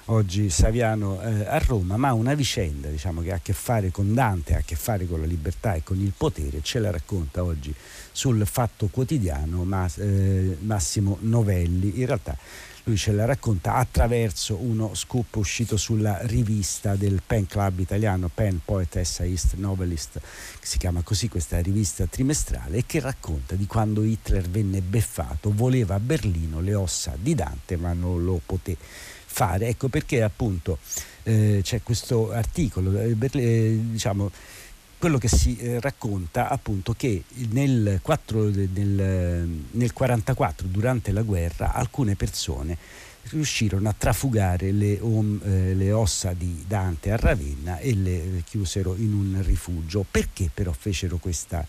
oggi 0.06 0.50
Saviano 0.50 1.20
eh, 1.20 1.46
a 1.46 1.58
Roma, 1.58 1.96
ma 1.96 2.12
una 2.12 2.34
vicenda 2.34 2.88
diciamo, 2.88 3.22
che 3.22 3.32
ha 3.32 3.36
a 3.36 3.40
che 3.42 3.52
fare 3.52 3.90
con 3.90 4.14
Dante, 4.14 4.54
ha 4.54 4.58
a 4.58 4.62
che 4.64 4.76
fare 4.76 5.06
con 5.06 5.20
la 5.20 5.26
libertà 5.26 5.74
e 5.74 5.82
con 5.82 5.98
il 6.00 6.12
potere, 6.16 6.60
ce 6.62 6.78
la 6.78 6.90
racconta 6.90 7.42
oggi 7.42 7.74
sul 8.12 8.46
Fatto 8.46 8.88
Quotidiano 8.88 9.64
Mas, 9.64 9.98
eh, 9.98 10.56
Massimo 10.60 11.18
Novelli. 11.20 12.00
In 12.00 12.06
realtà 12.06 12.36
lui 12.84 12.96
ce 12.96 13.10
la 13.10 13.24
racconta 13.24 13.74
attraverso 13.74 14.54
uno 14.54 14.94
scoop 14.94 15.34
uscito 15.34 15.76
sulla 15.76 16.20
rivista 16.22 16.94
del 16.94 17.20
Pen 17.26 17.48
Club 17.48 17.80
italiano, 17.80 18.30
Pen 18.32 18.60
Poet 18.64 18.94
Essayist 18.94 19.54
Novelist, 19.54 20.20
che 20.60 20.66
si 20.66 20.78
chiama 20.78 21.02
così 21.02 21.28
questa 21.28 21.58
rivista 21.58 22.06
trimestrale, 22.06 22.76
e 22.76 22.84
che 22.86 23.00
racconta 23.00 23.56
di 23.56 23.66
quando 23.66 24.04
Hitler 24.04 24.48
venne 24.48 24.82
beffato, 24.82 25.52
voleva 25.52 25.96
a 25.96 26.00
Berlino 26.00 26.60
le 26.60 26.74
ossa 26.74 27.14
di 27.20 27.34
Dante, 27.34 27.76
ma 27.76 27.92
non 27.92 28.24
lo 28.24 28.40
poté 28.46 28.76
fare. 29.36 29.68
Ecco 29.68 29.88
perché 29.88 30.22
appunto 30.22 30.78
eh, 31.24 31.60
c'è 31.62 31.82
questo 31.82 32.32
articolo, 32.32 32.98
eh, 32.98 33.14
diciamo, 33.14 34.30
quello 34.96 35.18
che 35.18 35.28
si 35.28 35.58
eh, 35.58 35.78
racconta 35.78 36.48
appunto 36.48 36.94
che 36.96 37.24
nel, 37.50 37.98
4, 38.00 38.50
nel, 38.72 39.48
nel 39.72 39.92
44 39.92 40.66
durante 40.68 41.12
la 41.12 41.20
guerra 41.20 41.74
alcune 41.74 42.16
persone 42.16 42.78
riuscirono 43.24 43.90
a 43.90 43.94
trafugare 43.96 44.70
le, 44.70 44.98
om, 45.00 45.38
eh, 45.44 45.74
le, 45.74 45.92
ossa 45.92 46.32
di 46.32 46.64
Dante 46.66 47.10
a 47.10 47.16
Ravenna 47.16 47.78
e 47.78 47.94
le 47.94 48.42
chiusero 48.46 48.94
in 48.96 49.12
un 49.12 49.42
rifugio. 49.44 50.06
Perché 50.10 50.48
però 50.52 50.72
fecero 50.72 51.18
questa 51.18 51.66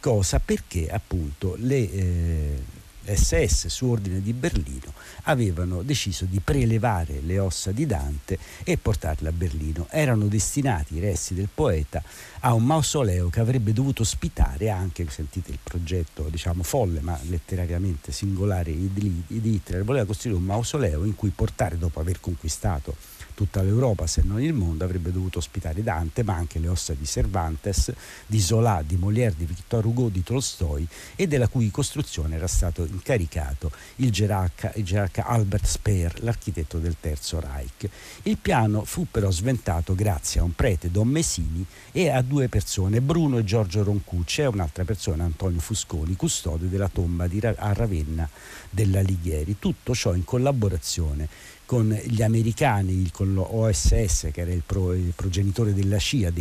cosa? 0.00 0.38
Perché 0.38 0.88
appunto 0.88 1.54
le, 1.58 1.92
eh, 1.92 2.62
SS 3.04 3.66
su 3.66 3.86
ordine 3.86 4.20
di 4.20 4.32
Berlino 4.32 4.92
avevano 5.24 5.82
deciso 5.82 6.24
di 6.24 6.40
prelevare 6.40 7.20
le 7.20 7.38
ossa 7.38 7.72
di 7.72 7.86
Dante 7.86 8.38
e 8.64 8.76
portarle 8.76 9.28
a 9.28 9.32
Berlino. 9.32 9.86
Erano 9.90 10.26
destinati 10.26 10.96
i 10.96 11.00
resti 11.00 11.34
del 11.34 11.48
poeta 11.52 12.02
a 12.40 12.54
un 12.54 12.64
mausoleo 12.64 13.28
che 13.28 13.40
avrebbe 13.40 13.72
dovuto 13.72 14.02
ospitare 14.02 14.70
anche, 14.70 15.08
sentite 15.08 15.50
il 15.50 15.58
progetto 15.62 16.28
diciamo 16.30 16.62
folle 16.62 17.00
ma 17.00 17.18
letterariamente 17.28 18.12
singolare 18.12 18.72
di 18.72 19.24
Hitler, 19.28 19.84
voleva 19.84 20.04
costruire 20.06 20.38
un 20.38 20.44
mausoleo 20.44 21.04
in 21.04 21.14
cui 21.14 21.30
portare 21.30 21.78
dopo 21.78 22.00
aver 22.00 22.20
conquistato 22.20 22.94
tutta 23.40 23.62
l'Europa, 23.62 24.06
se 24.06 24.20
non 24.22 24.42
il 24.42 24.52
mondo, 24.52 24.84
avrebbe 24.84 25.10
dovuto 25.10 25.38
ospitare 25.38 25.82
Dante, 25.82 26.22
ma 26.22 26.34
anche 26.34 26.58
le 26.58 26.68
ossa 26.68 26.92
di 26.92 27.06
Cervantes, 27.06 27.90
di 28.26 28.38
Zola, 28.38 28.82
di 28.86 28.96
Molière, 28.96 29.34
di 29.34 29.46
Victor 29.46 29.86
Hugo, 29.86 30.10
di 30.10 30.22
Tolstoi 30.22 30.86
e 31.16 31.26
della 31.26 31.48
cui 31.48 31.70
costruzione 31.70 32.36
era 32.36 32.46
stato 32.46 32.84
incaricato 32.84 33.70
il 33.96 34.10
gerarca, 34.10 35.24
Albert 35.24 35.64
Speer, 35.64 36.22
l'architetto 36.22 36.76
del 36.76 36.96
Terzo 37.00 37.40
Reich. 37.40 37.88
Il 38.24 38.36
piano 38.36 38.84
fu 38.84 39.06
però 39.10 39.30
sventato 39.30 39.94
grazie 39.94 40.40
a 40.40 40.44
un 40.44 40.54
prete, 40.54 40.90
Don 40.90 41.08
Mesini, 41.08 41.64
e 41.92 42.10
a 42.10 42.20
due 42.20 42.50
persone, 42.50 43.00
Bruno 43.00 43.38
e 43.38 43.44
Giorgio 43.44 43.82
Roncucci, 43.82 44.42
e 44.42 44.46
un'altra 44.48 44.84
persona, 44.84 45.24
Antonio 45.24 45.60
Fusconi, 45.60 46.14
custode 46.14 46.68
della 46.68 46.90
tomba 46.92 47.26
di, 47.26 47.40
a 47.40 47.72
Ravenna 47.72 48.28
della 48.68 49.00
Lighieri. 49.00 49.56
Tutto 49.58 49.94
ciò 49.94 50.12
in 50.12 50.24
collaborazione 50.24 51.58
con 51.70 51.96
gli 52.04 52.20
americani, 52.20 53.08
con 53.12 53.32
l'OSS 53.32 54.30
che 54.32 54.40
era 54.40 54.50
il, 54.50 54.64
pro, 54.66 54.92
il, 54.92 55.12
progenitore 55.14 55.72
della 55.72 56.00
CIA, 56.00 56.32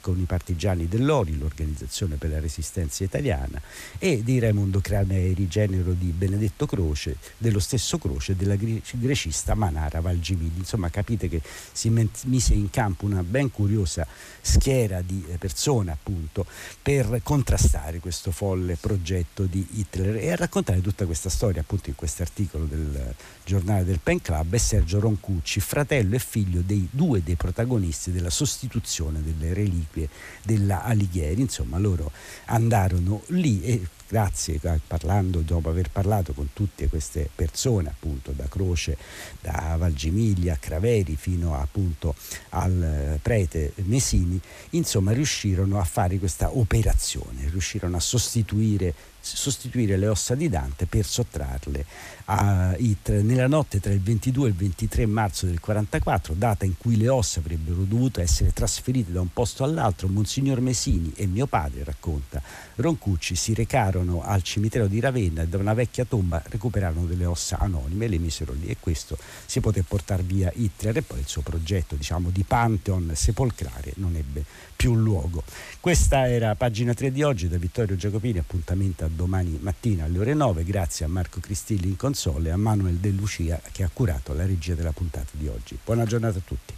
con 0.00 0.18
i 0.18 0.24
partigiani 0.24 0.88
dell'Ori, 0.88 1.38
l'organizzazione 1.38 2.16
per 2.16 2.30
la 2.30 2.40
resistenza 2.40 3.04
italiana, 3.04 3.62
e 3.98 4.24
di 4.24 4.40
Raimondo 4.40 4.80
Craneri, 4.80 5.46
genero 5.46 5.92
di 5.92 6.06
Benedetto 6.06 6.66
Croce, 6.66 7.18
dello 7.36 7.60
stesso 7.60 7.98
Croce, 7.98 8.34
della 8.34 8.56
grecista 8.56 9.54
Manara 9.54 10.00
Valgivini. 10.00 10.54
Insomma 10.56 10.90
capite 10.90 11.28
che 11.28 11.40
si 11.70 11.88
mise 12.24 12.54
in 12.54 12.68
campo 12.68 13.04
una 13.04 13.22
ben 13.22 13.52
curiosa 13.52 14.04
schiera 14.40 15.02
di 15.02 15.24
persone 15.38 15.92
appunto 15.92 16.44
per 16.82 17.20
contrastare 17.22 18.00
questo 18.00 18.32
folle 18.32 18.74
progetto 18.74 19.44
di 19.44 19.64
Hitler 19.74 20.16
e 20.16 20.32
a 20.32 20.34
raccontare 20.34 20.80
tutta 20.80 21.06
questa 21.06 21.28
storia 21.28 21.60
appunto 21.60 21.90
in 21.90 21.94
questo 21.94 22.22
articolo 22.22 22.64
del 22.64 23.14
giornale 23.44 23.84
del 23.84 24.00
Pen 24.02 24.20
Club 24.20 24.46
è 24.56 24.58
Sergio 24.58 25.00
Roncucci, 25.00 25.60
fratello 25.60 26.14
e 26.14 26.18
figlio 26.18 26.60
dei 26.60 26.88
due 26.90 27.22
dei 27.22 27.36
protagonisti 27.36 28.12
della 28.12 28.30
sostituzione 28.30 29.22
delle 29.22 29.52
reliquie 29.52 30.08
della 30.42 30.82
Alighieri. 30.82 31.40
Insomma, 31.40 31.78
loro 31.78 32.10
andarono 32.46 33.22
lì 33.28 33.62
e 33.62 33.86
grazie, 34.08 34.58
parlando, 34.86 35.40
dopo 35.40 35.68
aver 35.68 35.90
parlato 35.90 36.32
con 36.32 36.48
tutte 36.54 36.88
queste 36.88 37.28
persone, 37.34 37.90
appunto 37.90 38.32
da 38.32 38.48
Croce, 38.48 38.96
da 39.40 39.76
Valgimiglia, 39.78 40.56
Craveri 40.58 41.16
fino 41.16 41.54
appunto 41.54 42.14
al 42.50 42.82
eh, 42.82 43.18
prete 43.20 43.72
Mesini, 43.84 44.40
insomma 44.70 45.12
riuscirono 45.12 45.78
a 45.78 45.84
fare 45.84 46.18
questa 46.18 46.56
operazione, 46.56 47.48
riuscirono 47.50 47.96
a 47.96 48.00
sostituire 48.00 48.94
sostituire 49.36 49.96
le 49.96 50.08
ossa 50.08 50.34
di 50.34 50.48
Dante 50.48 50.86
per 50.86 51.04
sottrarle 51.04 51.84
a 52.26 52.74
Hitler. 52.76 53.22
Nella 53.22 53.46
notte 53.46 53.80
tra 53.80 53.92
il 53.92 54.00
22 54.00 54.46
e 54.46 54.50
il 54.50 54.56
23 54.56 55.06
marzo 55.06 55.46
del 55.46 55.60
44, 55.60 56.34
data 56.34 56.64
in 56.64 56.76
cui 56.76 56.96
le 56.96 57.08
ossa 57.08 57.40
avrebbero 57.40 57.82
dovuto 57.82 58.20
essere 58.20 58.52
trasferite 58.52 59.12
da 59.12 59.20
un 59.20 59.32
posto 59.32 59.64
all'altro, 59.64 60.08
Monsignor 60.08 60.60
Mesini 60.60 61.12
e 61.16 61.26
mio 61.26 61.46
padre, 61.46 61.84
racconta 61.84 62.42
Roncucci, 62.76 63.34
si 63.34 63.54
recarono 63.54 64.22
al 64.22 64.42
cimitero 64.42 64.86
di 64.86 65.00
Ravenna 65.00 65.42
e 65.42 65.48
da 65.48 65.58
una 65.58 65.74
vecchia 65.74 66.04
tomba 66.04 66.42
recuperarono 66.46 67.06
delle 67.06 67.24
ossa 67.24 67.58
anonime 67.58 68.06
e 68.06 68.08
le 68.08 68.18
misero 68.18 68.52
lì 68.52 68.66
e 68.66 68.76
questo 68.78 69.18
si 69.46 69.60
poté 69.60 69.82
portare 69.82 70.22
via 70.22 70.52
Hitler 70.54 70.98
e 70.98 71.02
poi 71.02 71.20
il 71.20 71.26
suo 71.26 71.42
progetto 71.42 71.94
diciamo, 71.94 72.30
di 72.30 72.44
Pantheon 72.44 73.12
sepolcrale 73.14 73.92
non 73.96 74.14
ebbe 74.16 74.44
più 74.78 74.94
luogo. 74.94 75.42
Questa 75.80 76.28
era 76.28 76.54
pagina 76.54 76.94
3 76.94 77.10
di 77.10 77.24
oggi 77.24 77.48
da 77.48 77.58
Vittorio 77.58 77.96
Giacopini, 77.96 78.38
appuntamento 78.38 79.04
a 79.04 79.10
domani 79.12 79.58
mattina 79.60 80.04
alle 80.04 80.20
ore 80.20 80.34
9, 80.34 80.62
grazie 80.62 81.04
a 81.04 81.08
Marco 81.08 81.40
Cristilli 81.40 81.88
in 81.88 81.96
console 81.96 82.50
e 82.50 82.52
a 82.52 82.56
Manuel 82.56 82.94
De 82.94 83.10
Lucia 83.10 83.60
che 83.72 83.82
ha 83.82 83.90
curato 83.92 84.32
la 84.34 84.46
regia 84.46 84.74
della 84.74 84.92
puntata 84.92 85.30
di 85.32 85.48
oggi. 85.48 85.76
Buona 85.84 86.04
giornata 86.04 86.38
a 86.38 86.42
tutti. 86.44 86.77